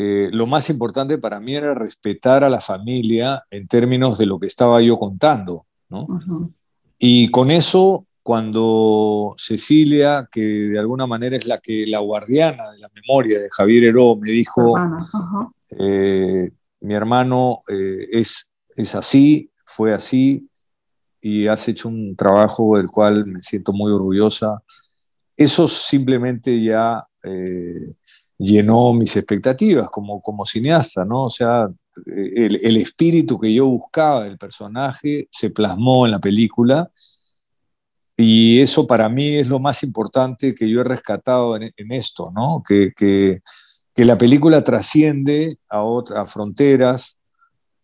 eh, 0.00 0.28
lo 0.30 0.46
más 0.46 0.70
importante 0.70 1.18
para 1.18 1.40
mí 1.40 1.56
era 1.56 1.74
respetar 1.74 2.44
a 2.44 2.48
la 2.48 2.60
familia 2.60 3.42
en 3.50 3.66
términos 3.66 4.16
de 4.16 4.26
lo 4.26 4.38
que 4.38 4.46
estaba 4.46 4.80
yo 4.80 4.96
contando. 4.96 5.66
¿no? 5.88 6.06
Y 7.00 7.32
con 7.32 7.50
eso, 7.50 8.06
cuando 8.22 9.34
Cecilia, 9.36 10.28
que 10.30 10.40
de 10.40 10.78
alguna 10.78 11.08
manera 11.08 11.36
es 11.36 11.48
la, 11.48 11.58
que, 11.58 11.84
la 11.88 11.98
guardiana 11.98 12.70
de 12.70 12.78
la 12.78 12.88
memoria 12.94 13.40
de 13.40 13.48
Javier 13.50 13.86
Heró, 13.86 14.14
me 14.14 14.30
dijo, 14.30 14.74
eh, 15.80 16.48
mi 16.78 16.94
hermano 16.94 17.62
eh, 17.68 18.06
es, 18.12 18.52
es 18.76 18.94
así, 18.94 19.50
fue 19.66 19.92
así, 19.92 20.48
y 21.20 21.48
has 21.48 21.66
hecho 21.66 21.88
un 21.88 22.14
trabajo 22.14 22.76
del 22.76 22.86
cual 22.86 23.26
me 23.26 23.40
siento 23.40 23.72
muy 23.72 23.90
orgullosa. 23.90 24.62
Eso 25.36 25.66
simplemente 25.66 26.62
ya 26.62 27.04
eh, 27.24 27.94
llenó 28.38 28.92
mis 28.92 29.16
expectativas 29.16 29.90
como, 29.90 30.22
como 30.22 30.46
cineasta, 30.46 31.04
¿no? 31.04 31.24
O 31.24 31.30
sea, 31.30 31.68
el, 32.06 32.60
el, 32.62 32.76
espíritu 32.76 33.38
que 33.38 33.52
yo 33.52 33.66
buscaba 33.66 34.24
del 34.24 34.38
personaje 34.38 35.26
se 35.30 35.50
plasmó 35.50 36.06
en 36.06 36.12
la 36.12 36.20
película 36.20 36.88
y 38.16 38.60
eso 38.60 38.86
para 38.86 39.08
mí 39.08 39.36
es 39.36 39.48
lo 39.48 39.58
más 39.58 39.82
importante 39.82 40.54
que 40.54 40.68
yo 40.68 40.80
he 40.80 40.84
rescatado 40.84 41.56
en, 41.56 41.72
en 41.76 41.92
esto, 41.92 42.24
¿no? 42.34 42.62
Que, 42.66 42.92
que, 42.96 43.42
que, 43.94 44.04
la 44.04 44.16
película 44.16 44.62
trasciende 44.62 45.58
a 45.68 45.82
otras 45.82 46.32
fronteras, 46.32 47.18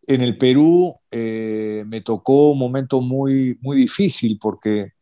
en 0.07 0.21
el 0.21 0.37
Perú 0.37 0.97
eh, 1.11 1.85
me 1.87 2.01
tocó 2.01 2.51
un 2.51 2.59
momento 2.59 3.01
muy, 3.01 3.59
muy 3.61 3.77
difícil 3.77 4.39
porque 4.41 4.93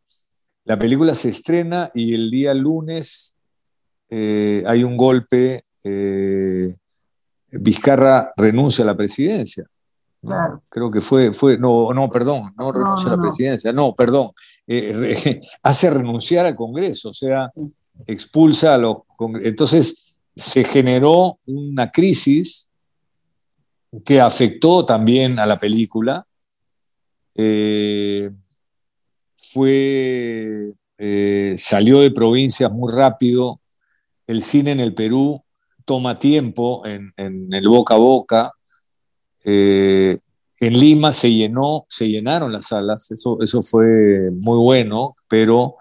la 0.65 0.77
película 0.77 1.13
se 1.13 1.29
estrena 1.29 1.91
y 1.93 2.13
el 2.13 2.31
día 2.31 2.53
lunes 2.53 3.35
eh, 4.15 4.63
hay 4.67 4.83
un 4.83 4.95
golpe, 4.95 5.65
eh, 5.83 6.75
Vizcarra 7.55 8.31
renuncia 8.35 8.83
a 8.83 8.87
la 8.87 8.97
presidencia. 8.97 9.65
Creo 10.69 10.89
que 10.89 11.01
fue, 11.01 11.33
fue, 11.33 11.57
no, 11.57 11.93
no, 11.93 12.09
perdón, 12.09 12.53
no 12.57 12.71
renuncia 12.71 13.11
a 13.11 13.15
la 13.15 13.21
presidencia, 13.21 13.73
no, 13.73 13.93
perdón, 13.93 14.31
hace 15.63 15.89
renunciar 15.89 16.45
al 16.45 16.55
Congreso, 16.55 17.09
o 17.09 17.13
sea, 17.13 17.51
expulsa 18.07 18.75
a 18.75 18.77
los... 18.77 18.97
Entonces 19.41 20.19
se 20.35 20.63
generó 20.63 21.39
una 21.45 21.91
crisis 21.91 22.69
que 24.05 24.19
afectó 24.19 24.85
también 24.85 25.39
a 25.39 25.45
la 25.45 25.57
película. 25.57 26.25
Eh, 27.35 28.31
fue, 29.35 30.73
eh, 30.97 31.55
salió 31.57 31.99
de 31.99 32.11
provincias 32.11 32.71
muy 32.71 32.91
rápido. 32.91 33.59
El 34.27 34.43
cine 34.43 34.71
en 34.71 34.79
el 34.79 34.93
Perú 34.93 35.43
toma 35.85 36.17
tiempo 36.17 36.85
en, 36.85 37.13
el 37.17 37.67
boca 37.67 37.95
a 37.95 37.97
boca. 37.97 38.51
Eh, 39.45 40.19
en 40.59 40.73
Lima 40.73 41.11
se 41.11 41.31
llenó, 41.31 41.85
se 41.89 42.07
llenaron 42.07 42.51
las 42.51 42.67
salas, 42.67 43.11
eso, 43.11 43.37
eso 43.41 43.61
fue 43.61 44.31
muy 44.31 44.57
bueno, 44.57 45.15
pero 45.27 45.75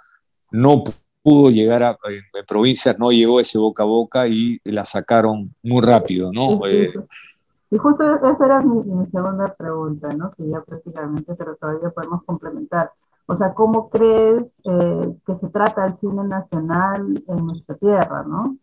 no 0.50 0.82
pudo 1.22 1.50
llegar 1.50 1.82
a 1.82 1.96
en, 2.08 2.44
provincias, 2.46 2.98
no 2.98 3.10
llegó 3.12 3.38
ese 3.38 3.58
boca 3.58 3.84
a 3.84 3.86
boca 3.86 4.26
y 4.26 4.58
la 4.64 4.84
sacaron 4.84 5.54
muy 5.62 5.82
rápido, 5.82 6.32
¿no? 6.32 6.60
Y 7.72 7.78
justo 7.78 8.04
esa 8.16 8.44
era 8.44 8.60
mi, 8.60 9.06
segunda 9.06 9.54
pregunta, 9.54 10.08
¿no? 10.08 10.32
Que 10.32 10.46
ya 10.46 10.60
prácticamente, 10.60 11.34
pero 11.34 11.56
todavía 11.56 11.88
podemos 11.88 12.22
complementar. 12.24 12.90
O 13.26 13.36
sea, 13.36 13.54
¿cómo 13.54 13.88
crees 13.88 14.44
eh, 14.64 15.16
que 15.26 15.36
se 15.36 15.48
trata 15.48 15.86
el 15.86 15.98
cine 15.98 16.24
nacional 16.24 17.22
en 17.26 17.46
nuestra 17.46 17.76
tierra, 17.76 18.24
¿no? 18.24 18.56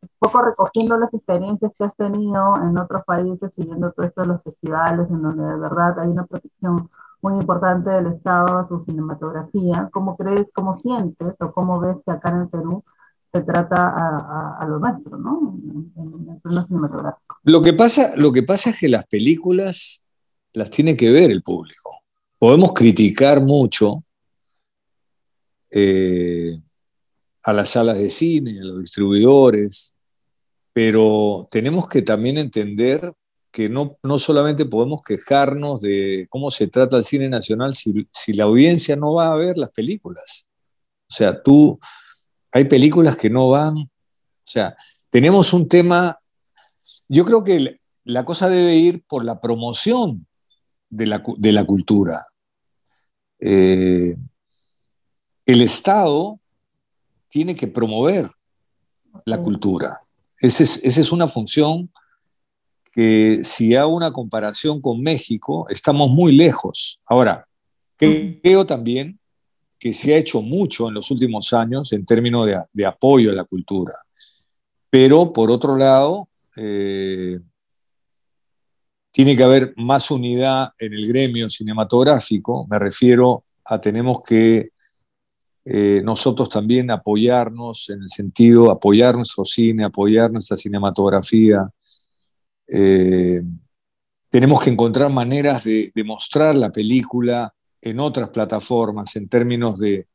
un 0.00 0.08
poco 0.18 0.42
recogiendo 0.42 0.96
las 0.98 1.12
experiencias 1.12 1.72
que 1.76 1.84
has 1.84 1.96
tenido 1.96 2.54
en 2.56 2.76
otros 2.78 3.04
países, 3.04 3.50
siguiendo 3.56 3.92
todo 3.92 4.06
esto 4.06 4.22
de 4.22 4.28
los 4.28 4.42
festivales, 4.42 5.08
en 5.10 5.22
donde 5.22 5.44
de 5.44 5.56
verdad 5.56 5.98
hay 6.00 6.08
una 6.08 6.26
protección 6.26 6.88
muy 7.20 7.34
importante 7.34 7.90
del 7.90 8.08
Estado 8.08 8.58
a 8.58 8.68
su 8.68 8.84
cinematografía. 8.84 9.88
¿Cómo 9.92 10.16
crees, 10.16 10.46
cómo 10.52 10.78
sientes 10.80 11.34
o 11.40 11.52
cómo 11.52 11.80
ves 11.80 11.96
que 12.04 12.12
acá 12.12 12.30
en 12.30 12.42
el 12.42 12.48
Perú 12.48 12.84
se 13.32 13.42
trata 13.42 14.56
a, 14.58 14.66
lo 14.66 14.78
nuestro, 14.78 15.18
¿no? 15.18 15.54
En, 15.96 16.40
el 16.44 16.66
cinematográfico. 16.66 17.36
Lo 17.42 17.60
que, 17.62 17.72
pasa, 17.72 18.16
lo 18.16 18.32
que 18.32 18.42
pasa 18.42 18.70
es 18.70 18.80
que 18.80 18.88
las 18.88 19.06
películas 19.06 20.02
las 20.52 20.70
tiene 20.70 20.96
que 20.96 21.12
ver 21.12 21.30
el 21.30 21.42
público. 21.42 22.02
Podemos 22.38 22.72
criticar 22.72 23.42
mucho 23.42 24.04
eh, 25.70 26.60
a 27.42 27.52
las 27.52 27.70
salas 27.70 27.98
de 27.98 28.10
cine, 28.10 28.58
a 28.60 28.64
los 28.64 28.80
distribuidores, 28.80 29.94
pero 30.72 31.48
tenemos 31.50 31.88
que 31.88 32.02
también 32.02 32.38
entender 32.38 33.12
que 33.50 33.68
no, 33.68 33.98
no 34.02 34.18
solamente 34.18 34.66
podemos 34.66 35.02
quejarnos 35.02 35.80
de 35.80 36.26
cómo 36.30 36.50
se 36.50 36.68
trata 36.68 36.96
el 36.96 37.04
cine 37.04 37.28
nacional 37.28 37.74
si, 37.74 38.06
si 38.12 38.32
la 38.34 38.44
audiencia 38.44 38.94
no 38.94 39.14
va 39.14 39.32
a 39.32 39.36
ver 39.36 39.56
las 39.56 39.70
películas. 39.70 40.46
O 41.10 41.14
sea, 41.14 41.42
tú 41.42 41.80
hay 42.52 42.64
películas 42.64 43.16
que 43.16 43.30
no 43.30 43.48
van. 43.48 43.76
O 43.78 43.90
sea, 44.44 44.76
tenemos 45.10 45.52
un 45.52 45.68
tema, 45.68 46.18
yo 47.08 47.24
creo 47.24 47.42
que 47.42 47.80
la 48.04 48.24
cosa 48.24 48.48
debe 48.48 48.76
ir 48.76 49.02
por 49.06 49.24
la 49.24 49.40
promoción 49.40 50.26
de 50.90 51.06
la, 51.06 51.64
cultura. 51.66 52.26
Eh, 53.40 54.16
el 55.46 55.60
Estado 55.62 56.38
tiene 57.28 57.54
que 57.54 57.66
promover 57.66 58.30
la 59.24 59.40
cultura. 59.40 60.00
Esa 60.38 60.62
es, 60.62 61.12
una 61.12 61.28
función 61.28 61.90
que 62.92 63.40
si 63.44 63.74
hago 63.74 63.94
una 63.94 64.12
comparación 64.12 64.80
con 64.80 65.00
México, 65.00 65.66
estamos 65.68 66.10
muy 66.10 66.32
lejos. 66.32 67.00
Ahora, 67.06 67.46
creo 67.96 68.64
también 68.66 69.18
que 69.78 69.92
se 69.92 70.14
ha 70.14 70.18
hecho 70.18 70.42
mucho 70.42 70.88
en 70.88 70.94
los 70.94 71.10
últimos 71.10 71.52
años 71.52 71.92
en 71.92 72.04
términos 72.04 72.48
de, 72.72 72.86
apoyo 72.86 73.30
a 73.30 73.34
la 73.34 73.44
cultura. 73.44 73.94
Pero, 74.90 75.32
por 75.32 75.50
otro 75.50 75.76
lado, 75.76 76.28
eh, 76.56 77.38
tiene 79.18 79.36
que 79.36 79.42
haber 79.42 79.74
más 79.76 80.12
unidad 80.12 80.74
en 80.78 80.92
el 80.92 81.08
gremio 81.08 81.50
cinematográfico. 81.50 82.68
Me 82.70 82.78
refiero 82.78 83.46
a 83.64 83.80
tenemos 83.80 84.22
que 84.24 84.70
eh, 85.64 86.00
nosotros 86.04 86.48
también 86.48 86.88
apoyarnos 86.92 87.90
en 87.90 88.02
el 88.02 88.08
sentido, 88.08 88.70
apoyar 88.70 89.16
nuestro 89.16 89.44
cine, 89.44 89.82
apoyar 89.82 90.30
nuestra 90.30 90.56
cinematografía. 90.56 91.68
eh, 92.68 93.42
tenemos 94.30 94.62
que 94.62 94.70
encontrar 94.70 95.10
maneras 95.10 95.64
de, 95.64 95.90
mostrar 96.04 96.54
la 96.54 96.70
película 96.70 97.52
en 97.82 97.98
otras 97.98 98.28
plataformas, 98.28 99.16
en 99.16 99.28
términos 99.28 99.80
de, 99.80 100.06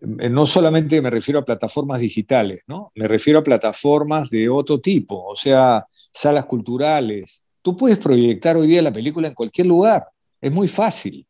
no 0.00 0.46
solamente 0.46 1.02
me 1.02 1.10
refiero 1.10 1.40
a 1.40 1.44
plataformas 1.44 2.00
digitales, 2.00 2.64
¿no? 2.68 2.90
Me 2.94 3.06
refiero 3.06 3.40
a 3.40 3.44
plataformas 3.44 4.30
de 4.30 4.48
otro 4.48 4.80
tipo, 4.80 5.26
o 5.26 5.36
sea, 5.36 5.86
salas 6.10 6.46
culturales. 6.46 7.44
Tú 7.62 7.76
puedes 7.76 7.98
proyectar 7.98 8.56
hoy 8.56 8.66
día 8.66 8.82
la 8.82 8.92
película 8.92 9.28
en 9.28 9.34
cualquier 9.34 9.66
lugar, 9.66 10.06
es 10.40 10.50
muy 10.50 10.68
fácil, 10.68 11.26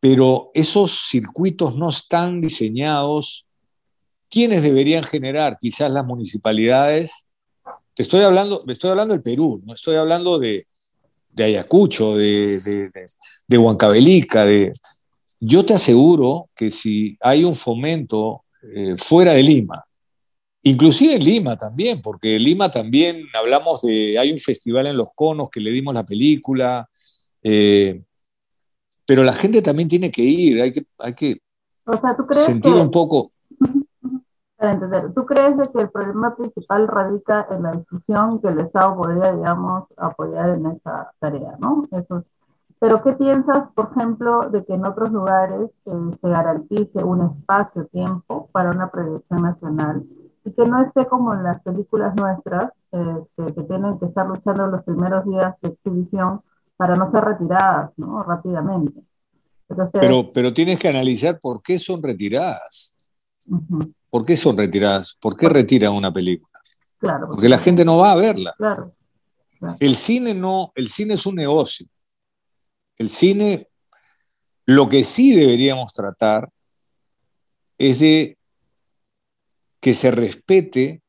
pero 0.00 0.50
esos 0.54 1.08
circuitos 1.08 1.76
no 1.76 1.88
están 1.88 2.40
diseñados. 2.40 3.46
¿Quiénes 4.30 4.62
deberían 4.62 5.02
generar? 5.02 5.56
Quizás 5.58 5.90
las 5.90 6.04
municipalidades. 6.04 7.26
Te 7.94 8.02
estoy 8.02 8.22
hablando, 8.22 8.62
estoy 8.68 8.90
hablando 8.90 9.14
del 9.14 9.22
Perú, 9.22 9.60
no 9.64 9.74
estoy 9.74 9.96
hablando 9.96 10.38
de, 10.38 10.66
Ayacucho, 11.36 12.16
de, 12.16 12.60
de... 12.60 12.90
Yo 15.40 15.64
te 15.64 15.74
aseguro 15.74 16.48
que 16.54 16.70
si 16.70 17.16
hay 17.20 17.44
un 17.44 17.54
fomento 17.54 18.44
eh, 18.74 18.94
fuera 18.96 19.32
de 19.32 19.42
Lima, 19.42 19.82
inclusive 20.70 21.14
en 21.14 21.24
Lima 21.24 21.56
también, 21.56 22.00
porque 22.02 22.36
en 22.36 22.42
Lima 22.42 22.70
también 22.70 23.22
hablamos 23.38 23.82
de, 23.82 24.18
hay 24.18 24.30
un 24.30 24.38
festival 24.38 24.86
en 24.86 24.96
Los 24.96 25.10
Conos 25.14 25.50
que 25.50 25.60
le 25.60 25.70
dimos 25.70 25.94
la 25.94 26.04
película, 26.04 26.88
eh, 27.42 28.02
pero 29.06 29.22
la 29.22 29.32
gente 29.32 29.62
también 29.62 29.88
tiene 29.88 30.10
que 30.10 30.22
ir, 30.22 30.60
hay 30.60 30.72
que, 30.72 30.86
hay 30.98 31.14
que 31.14 31.40
sentir 32.32 32.74
un 32.74 32.90
poco 32.90 33.32
para 34.56 34.72
entender, 34.72 35.14
¿tú 35.14 35.24
crees 35.24 35.54
que 35.72 35.82
el 35.82 35.90
problema 35.90 36.34
principal 36.34 36.88
radica 36.88 37.46
en 37.50 37.62
la 37.62 37.72
difusión 37.72 38.40
que 38.40 38.48
el 38.48 38.58
Estado 38.58 38.96
podría, 38.96 39.32
digamos, 39.32 39.84
apoyar 39.96 40.48
en 40.50 40.66
esa 40.66 41.12
tarea, 41.20 41.56
¿no? 41.60 41.86
Eso 41.92 42.24
pero 42.80 43.02
¿qué 43.02 43.12
piensas, 43.12 43.70
por 43.74 43.90
ejemplo, 43.90 44.50
de 44.50 44.64
que 44.64 44.74
en 44.74 44.86
otros 44.86 45.10
lugares 45.10 45.70
eh, 45.86 45.90
se 46.20 46.28
garantice 46.28 47.02
un 47.02 47.22
espacio-tiempo 47.22 48.48
para 48.52 48.70
una 48.70 48.90
proyección 48.90 49.42
nacional 49.42 50.04
y 50.48 50.52
que 50.52 50.66
no 50.66 50.82
esté 50.82 51.06
como 51.06 51.34
en 51.34 51.42
las 51.42 51.60
películas 51.62 52.14
nuestras, 52.16 52.72
eh, 52.92 53.52
que, 53.54 53.62
tienen 53.64 53.98
que 53.98 54.06
estar 54.06 54.26
luchando 54.26 54.66
los 54.66 54.82
primeros 54.82 55.24
días 55.26 55.54
de 55.60 55.68
exhibición 55.68 56.40
para 56.76 56.96
no 56.96 57.10
ser 57.10 57.22
retiradas 57.24 57.90
¿no? 57.98 58.22
rápidamente? 58.22 59.02
pero, 59.92 60.32
pero 60.32 60.54
tienes 60.54 60.78
que 60.78 60.88
analizar 60.88 61.38
por 61.38 61.62
qué 61.62 61.78
son 61.78 62.02
retiradas. 62.02 62.94
¿Por 64.08 64.24
qué 64.24 64.36
son 64.36 64.56
retiradas? 64.56 65.16
¿Por 65.20 65.36
qué 65.36 65.50
retiran 65.50 65.92
una 65.92 66.10
película? 66.10 66.58
Claro, 66.96 67.28
porque 67.30 67.48
la 67.48 67.58
gente 67.58 67.84
no 67.84 67.98
va 67.98 68.12
a 68.12 68.16
verla. 68.16 68.54
Claro, 68.56 68.90
El 69.80 69.96
cine 69.96 70.32
no, 70.32 70.72
el 70.74 70.88
cine 70.88 71.14
es 71.14 71.26
un 71.26 71.34
negocio. 71.34 71.86
El 72.96 73.10
cine, 73.10 73.68
lo 74.64 74.88
que 74.88 75.04
sí 75.04 75.36
deberíamos 75.36 75.92
tratar 75.92 76.48
es 77.76 78.00
de 78.00 78.37
que 79.80 79.94
se 79.94 80.10
respete 80.10 81.02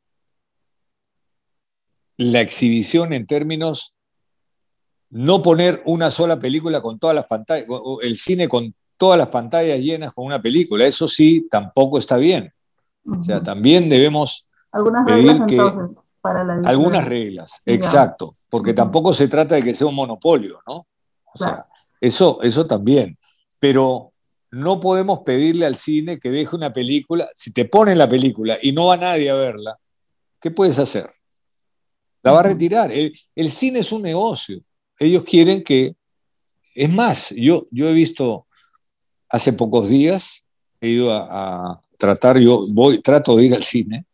la 2.17 2.41
exhibición 2.41 3.13
en 3.13 3.25
términos 3.25 3.93
no 5.09 5.41
poner 5.41 5.81
una 5.85 6.11
sola 6.11 6.38
película 6.38 6.81
con 6.81 6.99
todas 6.99 7.15
las 7.15 7.25
pantallas, 7.25 7.67
el 8.01 8.17
cine 8.17 8.47
con 8.47 8.75
todas 8.97 9.17
las 9.17 9.29
pantallas 9.29 9.79
llenas 9.79 10.13
con 10.13 10.25
una 10.25 10.41
película. 10.41 10.85
Eso 10.85 11.07
sí, 11.07 11.47
tampoco 11.49 11.97
está 11.97 12.17
bien. 12.17 12.53
O 13.09 13.23
sea, 13.23 13.41
también 13.41 13.89
debemos 13.89 14.45
algunas 14.71 15.05
pedir 15.05 15.45
que 15.47 15.57
para 16.21 16.43
la 16.43 16.61
algunas 16.65 17.07
reglas, 17.07 17.61
exacto, 17.65 18.35
porque 18.49 18.73
tampoco 18.73 19.13
se 19.13 19.27
trata 19.27 19.55
de 19.55 19.63
que 19.63 19.73
sea 19.73 19.88
un 19.88 19.95
monopolio, 19.95 20.59
¿no? 20.67 20.86
O 21.34 21.38
sea, 21.38 21.65
eso, 22.01 22.39
eso 22.43 22.67
también. 22.67 23.17
Pero 23.58 24.12
no 24.51 24.79
podemos 24.79 25.19
pedirle 25.19 25.65
al 25.65 25.75
cine 25.75 26.19
que 26.19 26.31
deje 26.31 26.55
una 26.55 26.73
película. 26.73 27.29
Si 27.35 27.51
te 27.51 27.65
ponen 27.65 27.97
la 27.97 28.09
película 28.09 28.57
y 28.62 28.71
no 28.71 28.88
va 28.88 28.97
nadie 28.97 29.29
a 29.29 29.35
verla, 29.35 29.77
¿qué 30.39 30.51
puedes 30.51 30.79
hacer? 30.79 31.09
La 32.23 32.31
va 32.31 32.41
a 32.41 32.43
retirar. 32.43 32.91
El, 32.91 33.51
cine 33.51 33.79
es 33.79 33.91
un 33.91 34.01
negocio. 34.01 34.62
Ellos 34.97 35.23
quieren 35.23 35.63
que. 35.63 35.95
Es 36.75 36.89
más, 36.89 37.33
yo, 37.35 37.65
yo 37.71 37.89
he 37.89 37.93
visto 37.93 38.47
hace 39.29 39.53
pocos 39.53 39.89
días, 39.89 40.45
he 40.81 40.89
ido 40.89 41.13
a, 41.13 41.81
tratar, 41.97 42.38
yo 42.38 42.62
voy, 42.73 43.01
trato 43.01 43.35
de 43.35 43.45
ir 43.45 43.53
al 43.53 43.63
cine, 43.63 44.05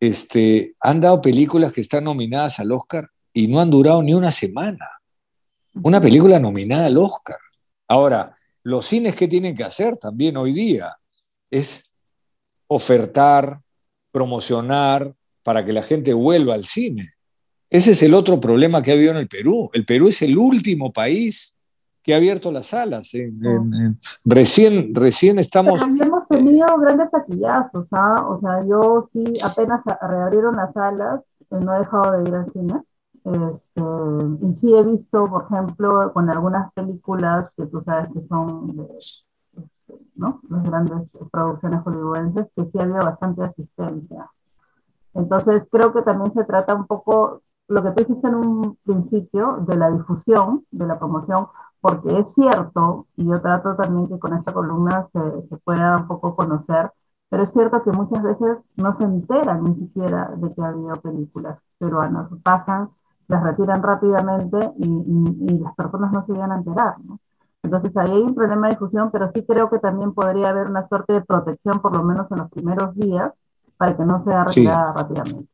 este, 0.00 0.74
han 0.80 1.00
dado 1.00 1.20
películas 1.20 1.72
que 1.72 1.80
están 1.80 2.04
nominadas 2.04 2.58
al 2.58 2.72
Oscar 2.72 3.08
y 3.32 3.46
no 3.46 3.60
han 3.60 3.70
durado 3.70 4.02
ni 4.02 4.14
una 4.14 4.32
semana. 4.32 4.88
Una 5.74 6.00
película 6.00 6.40
nominada 6.40 6.86
al 6.86 6.98
Oscar. 6.98 7.38
Ahora, 7.86 8.34
los 8.68 8.84
cines 8.84 9.16
que 9.16 9.28
tienen 9.28 9.54
que 9.54 9.64
hacer 9.64 9.96
también 9.96 10.36
hoy 10.36 10.52
día 10.52 10.94
es 11.50 11.90
ofertar, 12.66 13.62
promocionar 14.12 15.14
para 15.42 15.64
que 15.64 15.72
la 15.72 15.82
gente 15.82 16.12
vuelva 16.12 16.52
al 16.52 16.66
cine. 16.66 17.04
Ese 17.70 17.92
es 17.92 18.02
el 18.02 18.12
otro 18.12 18.38
problema 18.38 18.82
que 18.82 18.90
ha 18.90 18.94
habido 18.94 19.12
en 19.12 19.16
el 19.16 19.28
Perú. 19.28 19.70
El 19.72 19.86
Perú 19.86 20.08
es 20.08 20.20
el 20.20 20.36
último 20.36 20.92
país 20.92 21.58
que 22.02 22.12
ha 22.12 22.18
abierto 22.18 22.52
las 22.52 22.66
salas. 22.66 23.10
recién, 24.22 24.94
recién 24.94 25.38
estamos... 25.38 25.82
Pero 25.82 26.04
hemos 26.04 26.28
tenido 26.28 26.66
grandes 26.78 27.10
taquillazos, 27.10 27.86
¿ah? 27.92 28.26
O 28.28 28.38
sea, 28.40 28.66
yo 28.66 29.08
sí, 29.14 29.32
apenas 29.42 29.80
reabrieron 30.02 30.56
las 30.56 30.74
salas, 30.74 31.22
eh, 31.50 31.56
no 31.58 31.74
he 31.74 31.78
dejado 31.78 32.18
de 32.18 32.28
ir 32.28 32.34
al 32.34 32.52
cine. 32.52 32.74
Este, 33.28 33.82
y 34.46 34.56
sí 34.58 34.74
he 34.74 34.82
visto, 34.82 35.26
por 35.26 35.44
ejemplo, 35.44 36.12
con 36.14 36.30
algunas 36.30 36.72
películas 36.72 37.52
que 37.54 37.66
tú 37.66 37.82
sabes 37.84 38.10
que 38.12 38.26
son 38.26 38.76
de, 38.76 38.84
este, 38.96 39.18
¿no? 40.14 40.40
las 40.48 40.62
grandes 40.62 41.16
producciones 41.30 41.82
hollywoodenses, 41.82 42.46
que 42.56 42.64
sí 42.64 42.78
ha 42.78 42.82
habido 42.82 42.98
bastante 42.98 43.42
asistencia. 43.44 44.30
Entonces, 45.14 45.64
creo 45.70 45.92
que 45.92 46.02
también 46.02 46.32
se 46.32 46.44
trata 46.44 46.74
un 46.74 46.86
poco, 46.86 47.42
lo 47.68 47.82
que 47.82 47.90
tú 47.90 48.04
dijiste 48.04 48.28
en 48.28 48.34
un 48.34 48.78
principio, 48.84 49.58
de 49.66 49.76
la 49.76 49.90
difusión, 49.90 50.64
de 50.70 50.86
la 50.86 50.98
promoción, 50.98 51.48
porque 51.80 52.18
es 52.18 52.32
cierto, 52.34 53.06
y 53.16 53.26
yo 53.26 53.40
trato 53.42 53.76
también 53.76 54.08
que 54.08 54.18
con 54.18 54.34
esta 54.34 54.52
columna 54.52 55.06
se, 55.12 55.56
pueda 55.64 55.98
un 55.98 56.06
poco 56.08 56.34
conocer, 56.34 56.90
pero 57.28 57.42
es 57.44 57.52
cierto 57.52 57.82
que 57.82 57.92
muchas 57.92 58.22
veces 58.22 58.58
no 58.76 58.96
se 58.96 59.04
enteran 59.04 59.64
ni 59.64 59.74
siquiera 59.74 60.30
de 60.36 60.54
que 60.54 60.62
ha 60.62 60.68
habido 60.68 60.96
películas 60.96 61.58
peruanas, 61.78 62.28
pasan, 62.42 62.90
las 63.28 63.42
retiran 63.42 63.82
rápidamente 63.82 64.58
y, 64.78 65.58
las 65.58 65.74
personas 65.74 66.12
no 66.12 66.24
se 66.26 66.32
llegan 66.32 66.52
a 66.52 66.56
enterar, 66.56 66.94
¿no? 67.04 67.20
Entonces 67.62 67.94
ahí 67.96 68.10
hay 68.10 68.22
un 68.22 68.34
problema 68.34 68.68
de 68.68 68.74
difusión, 68.74 69.10
pero 69.10 69.30
sí 69.34 69.44
creo 69.46 69.68
que 69.68 69.78
también 69.78 70.14
podría 70.14 70.50
haber 70.50 70.68
una 70.68 70.88
suerte 70.88 71.12
de 71.14 71.20
protección, 71.20 71.80
por 71.80 71.94
lo 71.94 72.02
menos 72.04 72.30
en 72.30 72.38
los 72.38 72.50
primeros 72.50 72.94
días, 72.94 73.32
para 73.76 73.96
que 73.96 74.04
no 74.04 74.24
sea 74.24 74.44
retirada 74.44 74.94
rápidamente. 74.96 75.48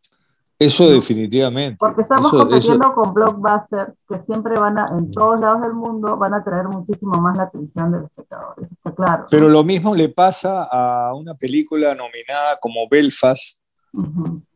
Eso 0.58 0.88
definitivamente. 0.88 1.76
Porque 1.80 2.02
estamos 2.02 2.30
compitiendo 2.30 2.92
con 2.94 3.12
blockbusters 3.12 3.92
que 4.08 4.22
siempre 4.26 4.58
van 4.58 4.78
a, 4.78 4.86
en 4.96 5.10
todos 5.10 5.40
lados 5.40 5.62
del 5.62 5.74
mundo, 5.74 6.16
van 6.16 6.34
a 6.34 6.44
traer 6.44 6.68
muchísimo 6.68 7.20
más 7.20 7.36
la 7.36 7.44
atención 7.44 7.90
del 7.90 8.04
espectador, 8.04 8.54
está 8.60 8.94
claro. 8.94 9.24
Pero 9.30 9.48
lo 9.48 9.64
mismo 9.64 9.94
le 9.94 10.10
pasa 10.10 10.68
a 10.70 11.14
una 11.14 11.34
película 11.34 11.94
nominada 11.94 12.56
como 12.60 12.88
Belfast, 12.88 13.60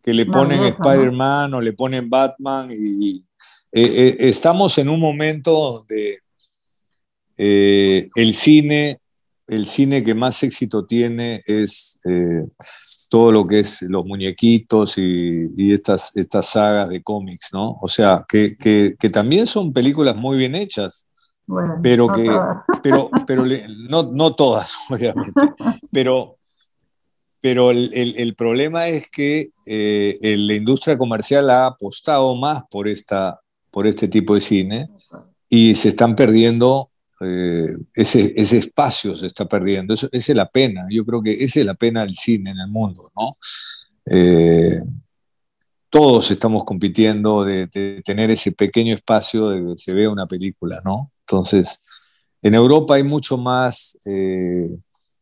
que 0.09 0.15
le 0.15 0.25
ponen 0.25 0.65
Spider-Man 0.65 1.53
o 1.53 1.61
le 1.61 1.75
ponen 1.75 2.09
Batman 2.09 2.71
y 2.71 3.23
eh, 3.71 3.83
eh, 3.83 4.17
estamos 4.21 4.79
en 4.79 4.89
un 4.89 4.99
momento 4.99 5.51
donde 5.53 6.21
eh, 7.37 8.09
el 8.15 8.33
cine 8.33 9.03
el 9.47 9.67
cine 9.67 10.03
que 10.03 10.15
más 10.15 10.43
éxito 10.43 10.87
tiene 10.87 11.43
es 11.45 11.99
eh, 12.07 12.49
todo 13.11 13.31
lo 13.31 13.45
que 13.45 13.61
es 13.61 13.83
los 13.83 14.07
muñequitos 14.07 14.97
y, 14.97 15.73
estas, 15.75 16.17
estas 16.17 16.47
sagas 16.47 16.89
de 16.89 17.03
cómics, 17.03 17.51
¿no? 17.53 17.79
O 17.83 17.89
sea, 17.89 18.25
que, 18.27 18.97
también 19.13 19.47
son 19.47 19.75
películas 19.75 20.17
muy 20.17 20.39
bien 20.39 20.55
hechas, 20.55 21.07
pero 21.83 22.09
que, 22.09 22.31
pero, 22.83 23.11
pero 23.27 23.45
no, 23.91 24.35
todas, 24.35 24.75
obviamente, 24.91 25.55
pero, 25.93 26.38
pero 27.41 27.71
el, 27.71 28.35
problema 28.37 28.89
es 28.89 29.11
que 29.11 29.51
eh, 29.67 30.37
la 30.39 30.55
industria 30.55 30.99
comercial 30.99 31.51
ha 31.51 31.67
apostado 31.67 32.35
más 32.37 32.65
por, 32.71 32.89
esta, 32.89 33.41
por 33.71 33.87
este 33.87 34.09
tipo 34.09 34.35
de 34.35 34.41
cine 34.41 34.89
y 35.49 35.75
se 35.75 35.91
están 35.91 36.17
perdiendo 36.17 36.91
eh, 37.21 37.67
ese, 37.95 38.33
ese, 38.37 38.59
espacio 38.59 39.17
se 39.17 39.27
está 39.27 39.47
perdiendo. 39.47 39.95
esa 39.95 40.09
es 40.13 40.29
la 40.29 40.49
pena. 40.49 40.87
Yo 40.91 41.05
creo 41.05 41.23
que 41.23 41.33
esa 41.33 41.61
es 41.61 41.67
la 41.67 41.75
pena 41.75 42.03
del 42.03 42.15
cine 42.15 42.51
en 42.51 42.59
el 42.61 42.69
mundo, 42.69 43.11
¿no? 43.17 43.37
Eh, 44.07 44.81
todos 45.91 46.31
estamos 46.31 46.65
compitiendo 46.65 47.45
de, 47.45 47.67
tener 48.05 48.31
ese 48.31 48.53
pequeño 48.53 48.95
espacio 48.95 49.49
de 49.49 49.61
que 49.65 49.77
se 49.77 49.95
vea 49.95 50.11
una 50.11 50.27
película, 50.27 50.81
¿no? 50.85 51.13
Entonces, 51.21 51.81
en 52.43 52.55
Europa 52.55 52.95
hay 52.95 53.03
mucho 53.03 53.37
más 53.37 53.99
eh, 54.07 54.69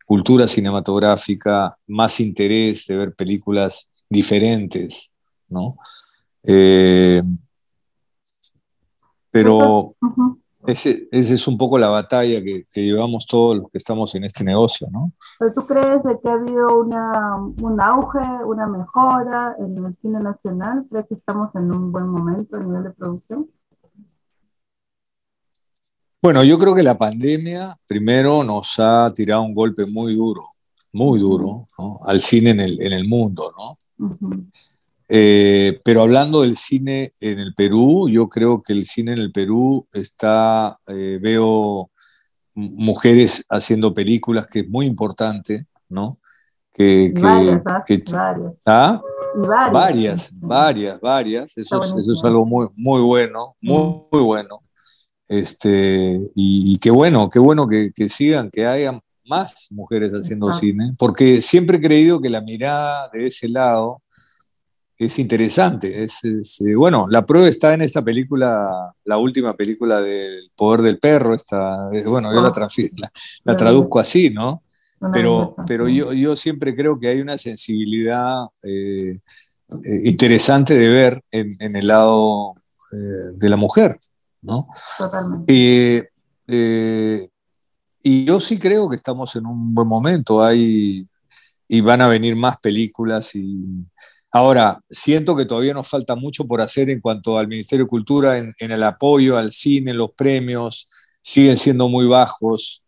cultura 0.07 0.49
cinematográfica, 0.49 1.77
más 1.89 2.19
interés 2.21 2.87
de 2.87 2.97
ver 2.97 3.15
películas 3.15 3.89
diferentes, 4.09 5.11
¿no? 5.49 5.77
Pero 9.31 9.95
ese, 10.67 11.09
es 11.11 11.47
un 11.47 11.59
poco 11.59 11.77
la 11.79 11.89
batalla 11.89 12.43
que, 12.43 12.67
llevamos 12.75 13.27
todos 13.27 13.57
los 13.57 13.71
que 13.71 13.79
estamos 13.79 14.15
en 14.15 14.25
este 14.25 14.45
negocio, 14.45 14.89
¿no? 14.91 15.13
¿Pero 15.39 15.53
tú 15.53 15.67
crees 15.67 16.03
de 16.03 16.19
que 16.21 16.29
ha 16.29 16.33
habido 16.33 16.81
una, 16.81 17.37
un 17.37 17.81
auge, 17.81 18.45
una 18.45 18.67
mejora 18.67 19.55
en 19.59 19.85
el 19.85 19.97
cine 20.01 20.21
nacional? 20.21 20.87
¿Crees 20.91 21.07
que 21.09 21.15
estamos 21.15 21.55
en 21.55 21.71
un 21.71 21.93
buen 21.93 22.09
momento 22.09 22.57
a 22.57 22.61
nivel 22.61 22.85
de 22.85 22.91
producción? 22.91 23.49
Bueno, 26.23 26.43
yo 26.43 26.59
creo 26.59 26.75
que 26.75 26.83
la 26.83 26.99
pandemia 26.99 27.77
primero 27.87 28.43
nos 28.43 28.79
ha 28.79 29.13
tirado 29.15 29.43
un 29.43 29.55
golpe 29.55 29.87
muy 29.87 30.15
duro, 30.15 30.43
muy 30.93 31.21
duro, 31.21 31.67
al 32.05 32.21
cine 32.21 32.51
en 32.51 32.61
el, 32.61 32.83
en 32.83 32.93
el 32.93 33.07
mundo, 33.07 33.53
¿no? 33.57 33.79
Eh, 35.09 35.81
pero 35.85 36.03
hablando 36.03 36.43
del 36.43 36.57
cine 36.57 37.13
en 37.21 37.39
el 37.39 37.55
Perú, 37.55 38.09
yo 38.09 38.29
creo 38.29 38.61
que 38.63 38.73
el 38.73 38.87
cine 38.87 39.13
en 39.13 39.19
el 39.19 39.31
Perú 39.31 39.87
está, 39.93 40.79
eh, 40.89 41.19
veo 41.23 41.91
mujeres 42.55 43.45
haciendo 43.49 43.95
películas, 43.95 44.47
que 44.47 44.61
es 44.61 44.69
muy 44.69 44.87
importante, 44.87 45.67
¿no? 45.89 46.19
Que, 46.73 47.13
varias, 47.17 47.63
varias. 47.65 48.61
¿ah? 48.67 49.01
varias, 49.73 50.31
varias, 50.35 51.01
varias, 51.01 51.57
Eso, 51.57 51.81
es, 51.81 51.95
eso 51.99 52.13
es, 52.15 52.25
algo 52.25 52.45
muy, 52.45 52.69
muy 52.75 53.01
bueno, 53.01 53.57
muy, 53.61 54.03
muy 54.11 54.23
bueno. 54.23 54.61
Este, 55.29 56.21
y, 56.35 56.79
qué 56.79 56.91
bueno, 56.91 57.29
qué 57.29 57.39
bueno 57.39 57.67
que, 57.67 57.91
que, 57.93 58.09
sigan, 58.09 58.51
que 58.51 58.67
haya 58.67 59.01
más 59.29 59.69
mujeres 59.71 60.13
haciendo 60.13 60.53
cine, 60.53 60.95
porque 60.99 61.43
siempre 61.43 61.79
he 61.79 61.81
creído 61.81 62.21
que 62.21 62.31
la 62.31 62.41
mirada 62.41 63.11
de 63.13 63.27
ese 63.27 63.49
lado 63.49 64.03
es 64.99 65.19
interesante. 65.19 66.05
Es, 66.05 66.25
eh, 66.25 66.75
bueno, 66.75 67.07
la 67.09 67.27
prueba 67.27 67.49
está 67.49 67.75
en 67.75 67.83
esta 67.83 68.03
película, 68.03 68.95
la 69.05 69.19
última 69.19 69.55
película 69.55 70.01
del 70.01 70.51
Poder 70.57 70.81
del 70.81 70.99
Perro. 70.99 71.35
Está, 71.35 71.89
bueno, 72.07 72.33
yo 72.35 72.41
la, 72.41 72.49
ah. 72.49 73.11
la, 73.45 73.57
traduzco 73.57 74.01
así, 74.01 74.31
¿no? 74.31 74.63
Pero, 75.13 75.55
pero 75.67 75.89
yo, 75.89 76.15
yo 76.15 76.35
siempre 76.37 76.75
creo 76.75 76.99
que 76.99 77.09
hay 77.09 77.21
una 77.21 77.37
sensibilidad 77.37 78.47
eh, 78.63 79.19
eh, 79.85 80.01
interesante 80.05 80.75
de 80.75 80.89
ver 80.89 81.23
en, 81.31 81.77
el 81.77 81.87
lado 81.87 82.55
de 82.91 83.49
la 83.49 83.57
mujer, 83.57 83.99
¿no? 84.43 84.69
Totalmente. 84.99 86.11
y 88.03 88.25
yo 88.25 88.41
sí 88.41 88.59
creo 88.59 88.89
que 88.89 88.97
estamos 88.97 89.35
en 89.37 89.47
un 89.47 89.75
buen 89.75 89.89
momento. 89.89 90.45
Hay, 90.45 91.07
y 91.69 91.81
van 91.81 92.01
a 92.01 92.09
venir 92.09 92.37
más 92.37 92.59
películas 92.59 93.35
y 93.35 93.87
Ahora, 94.37 94.81
siento 94.91 95.35
que 95.35 95.47
todavía 95.47 95.73
nos 95.73 95.89
falta 95.89 96.15
mucho 96.15 96.47
por 96.47 96.61
hacer 96.61 96.91
en 96.91 97.01
cuanto 97.01 97.39
al 97.39 97.49
Ministerio 97.49 97.87
de 97.87 97.89
Cultura, 97.89 98.37
en, 98.37 98.55
el 98.59 98.83
apoyo 98.83 99.39
al 99.39 99.51
cine, 99.51 99.95
los 99.95 100.11
premios 100.13 100.87
siguen 101.23 101.57
siendo 101.57 101.89
muy 101.89 102.07
bajos, 102.07 102.83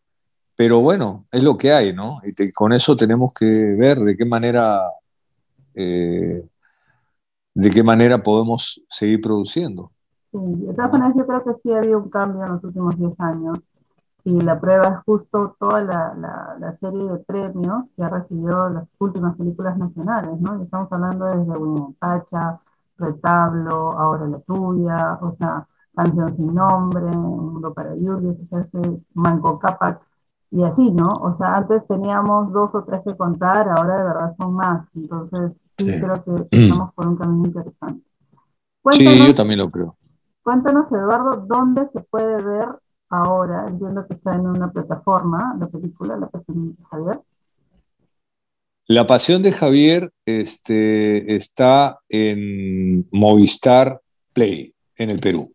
pero 0.55 0.81
bueno, 0.81 1.27
es 1.33 1.43
lo 1.43 1.57
que 1.57 1.73
hay, 1.73 1.95
¿no? 1.95 2.21
Y 2.23 2.53
con 2.53 2.75
eso 2.75 2.95
tenemos 2.95 3.33
que 3.33 3.47
ver 3.47 3.99
de 4.01 4.15
qué 4.15 4.27
manera, 4.27 4.79
eh, 5.75 6.43
de 7.55 7.71
qué 7.71 7.83
manera 7.83 8.23
podemos 8.23 8.83
seguir 8.87 9.23
produciendo. 9.23 9.91
Sí, 10.33 10.39
de 10.39 10.75
todas 10.75 10.93
maneras 10.93 11.15
yo 11.17 11.27
creo 11.27 11.45
que 11.45 11.55
sí 11.63 11.73
ha 11.73 11.79
habido 11.79 11.99
un 11.99 12.11
cambio 12.11 12.45
en 12.45 12.53
los 12.53 12.65
últimos 12.65 12.99
10 12.99 13.19
años 13.21 13.59
y 14.25 14.41
la 14.41 14.61
prueba 14.61 14.89
es 14.89 15.05
justo 15.07 15.57
toda 15.59 15.81
la, 15.81 16.57
la, 16.61 16.77
serie 16.79 17.05
de 17.05 17.19
premios 17.21 17.85
que 17.97 18.03
ha 18.03 18.11
recibido 18.11 18.69
las 18.69 18.85
últimas 18.99 19.37
películas 19.37 19.79
nacionales, 19.79 20.39
¿no? 20.41 20.63
estamos 20.63 20.93
hablando 20.93 21.25
desde 21.25 21.95
Pacha, 21.99 22.61
Retablo, 22.99 23.93
Ahora 23.93 24.27
la 24.27 24.39
tuya, 24.41 25.19
o 25.23 25.35
sea, 25.39 25.67
Canción 25.95 26.37
sin 26.37 26.55
nombre, 26.55 27.05
Un 27.07 27.55
mundo 27.55 27.73
para 27.73 27.97
Yuri, 27.97 28.37
Manco 29.15 29.59
Capac, 29.59 30.01
y 30.51 30.63
así, 30.63 30.91
¿no? 30.93 31.09
O 31.21 31.37
sea, 31.37 31.57
antes 31.57 31.87
teníamos 31.89 32.53
dos 32.53 32.75
o 32.75 32.85
tres 32.85 33.01
que 33.05 33.17
contar, 33.17 33.69
ahora 33.69 33.97
de 33.97 34.05
verdad 34.05 34.37
son 34.39 34.55
más, 34.55 34.87
entonces 34.95 35.53
sí, 35.77 35.87
creo 36.01 36.23
que 36.23 36.47
estamos 36.51 36.93
por 36.95 37.07
un 37.07 37.17
camino 37.17 37.47
interesante. 37.47 38.03
sí, 38.93 39.27
yo 39.27 39.35
también 39.35 39.59
lo 39.59 39.71
creo. 39.71 39.98
Cuéntanos, 40.49 40.91
Eduardo, 40.91 41.45
¿dónde 41.47 41.83
se 41.93 42.01
puede 42.01 42.43
ver 42.43 42.69
ahora, 43.11 43.67
entiendo 43.69 44.07
que 44.09 44.15
está 44.15 44.35
en 44.35 44.47
una 44.47 44.73
plataforma, 44.73 45.55
la 45.61 45.67
película 45.67 46.17
La 46.17 46.27
Pasión 46.27 46.75
de 46.75 46.85
Javier. 46.91 47.21
La 48.87 49.07
Pasión 49.07 49.43
de 49.43 49.53
Javier 49.53 50.11
este, 50.25 51.37
está 51.37 51.99
en 52.09 53.05
Movistar 53.13 54.01
Play, 54.33 54.73
en 54.97 55.11
el 55.11 55.21
Perú. 55.21 55.53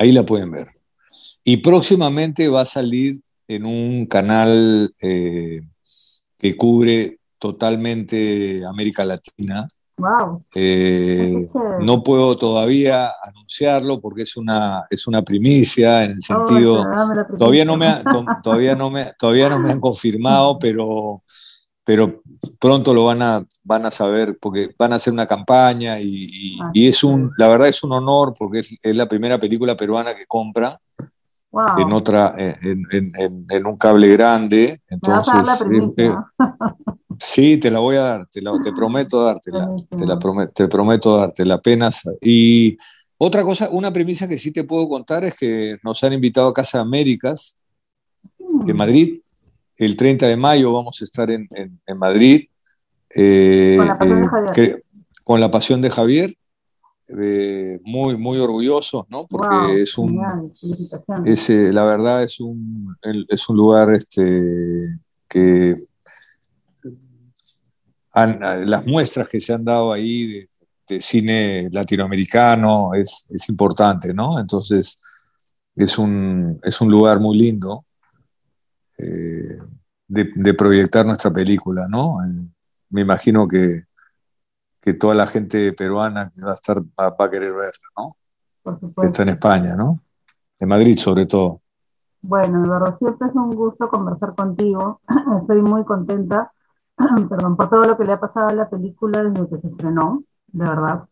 Ahí 0.00 0.10
la 0.10 0.26
pueden 0.26 0.50
ver. 0.50 0.66
Y 1.44 1.58
próximamente 1.58 2.48
va 2.48 2.62
a 2.62 2.64
salir 2.64 3.20
en 3.46 3.64
un 3.64 4.06
canal 4.06 4.96
eh, 5.00 5.60
que 6.36 6.56
cubre 6.56 7.20
totalmente 7.38 8.66
América 8.66 9.04
Latina, 9.04 9.68
eh, 10.54 11.48
no 11.80 12.02
puedo 12.02 12.36
todavía 12.36 13.10
anunciarlo 13.22 14.00
porque 14.00 14.22
es 14.22 14.36
una, 14.36 14.84
es 14.90 15.06
una 15.06 15.22
primicia 15.22 16.04
en 16.04 16.12
el 16.12 16.22
sentido, 16.22 16.84
todavía, 17.36 17.64
no 17.64 17.76
me 17.76 18.02
todavía, 18.42 18.74
no 18.74 18.90
me, 18.90 19.12
todavía 19.18 19.48
no 19.48 19.58
me 19.58 19.70
han 19.70 19.80
confirmado, 19.80 20.58
pero, 20.58 21.22
pero 21.84 22.22
pronto 22.60 22.94
lo 22.94 23.06
van 23.06 23.22
a, 23.22 23.44
van 23.64 23.86
a 23.86 23.90
saber 23.90 24.38
porque 24.40 24.74
van 24.78 24.92
a 24.92 24.96
hacer 24.96 25.12
una 25.12 25.26
campaña 25.26 25.98
y, 26.00 26.58
ah, 26.62 26.70
es 26.74 27.02
un, 27.02 27.32
la 27.36 27.48
verdad 27.48 27.68
es 27.68 27.82
un 27.82 27.92
honor 27.92 28.34
porque 28.38 28.60
es, 28.60 28.96
la 28.96 29.08
primera 29.08 29.38
película 29.38 29.76
peruana 29.76 30.14
que 30.14 30.26
compra. 30.26 30.80
en 31.78 31.92
otra 31.92 32.34
en, 32.36 32.84
en, 32.92 33.46
en, 33.48 33.66
un 33.66 33.78
cable 33.78 34.08
grande 34.08 34.82
entonces 34.86 35.64
Sí, 37.20 37.56
te 37.58 37.70
la 37.70 37.80
voy 37.80 37.96
a 37.96 38.00
dar, 38.00 38.26
te, 38.30 38.40
te 38.40 38.72
prometo 38.72 39.22
dártela, 39.22 39.70
te, 39.96 40.06
la 40.06 40.18
prometo, 40.18 40.52
te 40.52 40.68
prometo 40.68 41.16
dártela 41.16 41.54
apenas. 41.54 42.02
Y 42.20 42.76
otra 43.16 43.42
cosa, 43.42 43.68
una 43.70 43.92
premisa 43.92 44.28
que 44.28 44.38
sí 44.38 44.52
te 44.52 44.64
puedo 44.64 44.88
contar 44.88 45.24
es 45.24 45.34
que 45.34 45.78
nos 45.82 46.02
han 46.04 46.12
invitado 46.12 46.48
a 46.48 46.54
Casa 46.54 46.78
de 46.78 46.82
Américas, 46.82 47.56
de 48.38 48.72
mm. 48.72 48.76
Madrid. 48.76 49.20
El 49.76 49.96
30 49.96 50.26
de 50.26 50.36
mayo 50.36 50.72
vamos 50.72 51.00
a 51.00 51.04
estar 51.04 51.30
en, 51.30 51.48
en, 51.54 51.98
Madrid. 51.98 52.48
Eh, 53.14 53.76
con 53.76 53.86
la 53.88 53.98
pasión 53.98 54.20
de 54.20 54.28
Javier. 54.28 54.52
Que, 54.52 54.82
con 55.24 55.40
la 55.40 55.50
pasión 55.50 55.82
de 55.82 55.90
Javier. 55.90 56.34
Eh, 57.20 57.80
muy, 57.84 58.16
muy 58.16 58.38
orgullosos, 58.38 59.06
¿no? 59.08 59.26
Porque 59.26 59.82
es 59.82 59.96
un. 59.96 60.52
Es, 61.24 61.48
la 61.48 61.84
verdad, 61.84 62.22
es 62.22 62.38
un, 62.38 62.94
es 63.28 63.48
un 63.48 63.56
lugar 63.56 63.92
este, 63.92 64.98
que 65.26 65.88
las 68.26 68.86
muestras 68.86 69.28
que 69.28 69.40
se 69.40 69.52
han 69.52 69.64
dado 69.64 69.92
ahí 69.92 70.46
de, 70.86 71.00
cine 71.00 71.68
latinoamericano 71.70 72.94
es, 72.94 73.26
es, 73.28 73.48
importante, 73.50 74.14
¿no? 74.14 74.40
Entonces, 74.40 74.96
es 75.76 75.98
un, 75.98 76.58
es 76.62 76.80
un 76.80 76.90
lugar 76.90 77.20
muy 77.20 77.36
lindo 77.38 77.84
eh, 78.98 79.58
de, 80.08 80.54
proyectar 80.54 81.04
nuestra 81.04 81.30
película, 81.30 81.86
¿no? 81.88 82.24
Eh, 82.24 82.48
me 82.88 83.02
imagino 83.02 83.46
que, 83.46 83.84
que, 84.80 84.94
toda 84.94 85.14
la 85.14 85.26
gente 85.26 85.74
peruana 85.74 86.32
que 86.34 86.40
va 86.40 86.52
a 86.52 86.54
estar 86.54 86.80
va, 86.80 87.14
a 87.18 87.30
querer 87.30 87.52
verla, 87.52 87.88
¿no? 87.96 88.16
Está 89.02 89.24
en 89.24 89.28
España, 89.28 89.76
¿no? 89.76 90.00
En 90.58 90.68
Madrid 90.68 90.96
sobre 90.96 91.26
todo. 91.26 91.60
Bueno, 92.22 92.64
Eduardo, 92.64 92.96
siempre 92.98 93.28
es 93.28 93.34
un 93.34 93.54
gusto 93.54 93.88
conversar 93.88 94.34
contigo. 94.34 95.02
Estoy 95.42 95.60
muy 95.60 95.84
contenta 95.84 96.50
perdón, 97.28 97.56
por 97.56 97.68
todo 97.70 97.84
lo 97.84 97.96
que 97.96 98.04
le 98.04 98.12
ha 98.12 98.20
pasado 98.20 98.48
a 98.48 98.54
la 98.54 98.68
película 98.68 99.22
desde 99.22 99.48
que 99.48 99.60
se 99.60 99.68
estrenó, 99.68 100.22
de 100.48 100.64
verdad. 100.64 101.04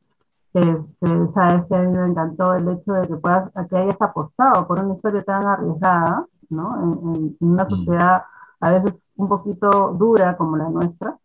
Este, 0.53 1.33
sabes 1.35 1.67
que 1.67 1.77
a 1.77 1.83
mí 1.83 1.93
me 1.93 2.07
encantó 2.07 2.55
el 2.55 2.69
hecho 2.69 2.93
de 2.95 3.09
que, 3.09 3.17
puedas, 3.17 3.53
que 3.69 3.77
hayas 3.77 4.01
apostado 4.01 4.67
por 4.67 4.83
una 4.83 4.95
historia 4.95 5.23
tan 5.23 5.47
arriesgada, 5.47 6.27
¿no? 6.49 6.83
En, 6.83 7.37
una 7.41 7.65
mm. 7.65 7.71
sociedad 7.71 8.23
a 8.61 8.71
veces 8.71 8.95
un 9.17 9.29
poquito 9.29 9.95
dura 9.99 10.37
como 10.37 10.57
la 10.57 10.69
nuestra. 10.71 11.19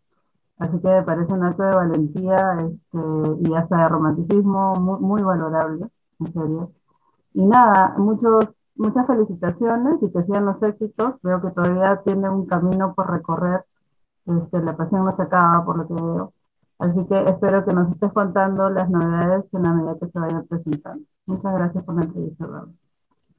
Así 0.60 0.80
que 0.80 0.88
me 0.90 1.04
parece 1.04 1.34
un 1.34 1.44
acto 1.44 1.64
de 1.64 1.76
valentía 1.76 2.58
este, 2.60 3.50
y 3.50 3.54
hasta 3.56 3.78
de 3.78 3.90
romanticismo 3.90 4.76
muy, 4.76 5.00
muy 5.00 5.24
valorable, 5.24 5.88
en 6.20 6.34
serio. 6.34 6.72
Y 7.34 7.46
nada, 7.46 7.96
muchos, 7.98 8.50
muchas 8.76 9.08
felicitaciones 9.08 10.04
y 10.04 10.12
que 10.12 10.24
sean 10.24 10.46
los 10.46 10.62
éxitos. 10.62 11.16
Veo 11.24 11.42
que 11.42 11.50
todavía 11.52 12.02
tiene 12.06 12.30
un 12.30 12.46
camino 12.46 12.94
por 12.94 13.10
recorrer 13.10 13.66
este, 14.26 14.60
la 14.62 14.76
pasión 14.76 15.06
no 15.06 15.16
se 15.16 15.24
acaba, 15.24 15.64
por 15.66 15.78
lo 15.78 15.88
que 15.88 15.94
veo. 15.94 16.34
Así 16.80 17.00
que 17.08 17.24
espero 17.30 17.64
que 17.66 17.74
nos 17.74 17.92
estés 17.92 18.12
contando 18.14 18.70
las 18.70 18.90
novedades 18.90 19.46
en 19.54 19.64
la 19.64 19.74
medida 19.74 19.98
que 20.00 20.08
se 20.08 20.20
vayan 20.20 20.48
presentando. 20.48 21.04
Muchas 21.26 21.54
gracias 21.54 21.84
por 21.84 21.96
la 21.96 22.04
entrevista, 22.04 22.66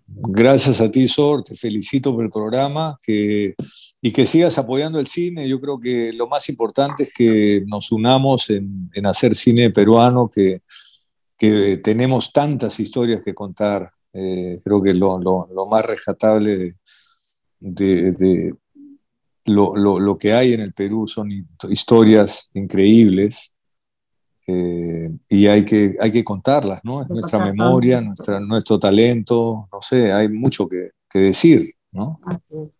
Gracias 0.07 0.81
a 0.81 0.91
ti, 0.91 1.09
Sor, 1.09 1.43
te 1.43 1.55
felicito 1.57 2.13
por 2.15 2.25
el 2.25 2.31
programa 2.31 2.97
que, 3.03 3.55
y 4.01 4.13
que 4.13 4.27
sigas 4.27 4.59
apoyando 4.59 4.99
el 4.99 5.07
cine. 5.07 5.49
Yo 5.49 5.59
creo 5.61 5.81
que 5.81 6.13
lo 6.13 6.27
más 6.29 6.49
importante 6.51 7.05
es 7.05 7.15
que 7.15 7.65
nos 7.67 7.91
unamos 7.93 8.51
en, 8.51 8.91
en 8.93 9.07
hacer 9.07 9.35
cine 9.35 9.71
peruano, 9.71 10.29
que, 10.29 10.63
que 11.39 11.79
tenemos 11.79 12.33
tantas 12.33 12.79
historias 12.79 13.23
que 13.25 13.35
contar 13.35 13.91
Eh, 14.15 14.61
creo 14.63 14.83
que 14.83 14.93
lo, 14.93 15.19
lo, 15.19 15.67
más 15.67 15.87
rescatable 15.87 16.77
de, 17.61 18.13
de, 18.13 18.55
lo, 19.45 19.77
lo, 19.77 20.19
que 20.19 20.33
hay 20.33 20.53
en 20.53 20.61
el 20.61 20.73
Perú 20.73 21.09
son 21.09 21.31
historias 21.69 22.51
increíbles 22.55 23.53
eh, 24.47 25.11
y 25.29 25.47
hay 25.47 25.65
que, 25.65 25.97
hay 26.01 26.11
que 26.11 26.25
contarlas, 26.25 26.81
¿no? 26.85 27.03
Es 27.03 27.09
nuestra 27.09 27.39
memoria, 27.45 28.01
nuestra, 28.01 28.41
nuestro 28.41 28.79
talento, 28.79 29.69
no 29.73 29.83
sé, 29.83 30.13
hay 30.13 30.29
mucho 30.29 30.69
que, 30.69 30.91
que 31.09 31.19
decir, 31.21 31.75
¿no? 31.93 32.21
Así 32.25 32.63
es, 32.63 32.73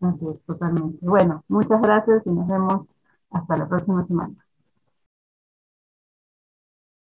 así 0.00 0.26
es, 0.32 0.40
totalmente. 0.46 0.98
Bueno, 1.00 1.44
muchas 1.48 1.80
gracias 1.82 2.22
y 2.26 2.30
nos 2.30 2.46
vemos 2.46 2.86
hasta 3.30 3.56
la 3.56 3.68
próxima 3.68 4.06
semana. 4.06 4.43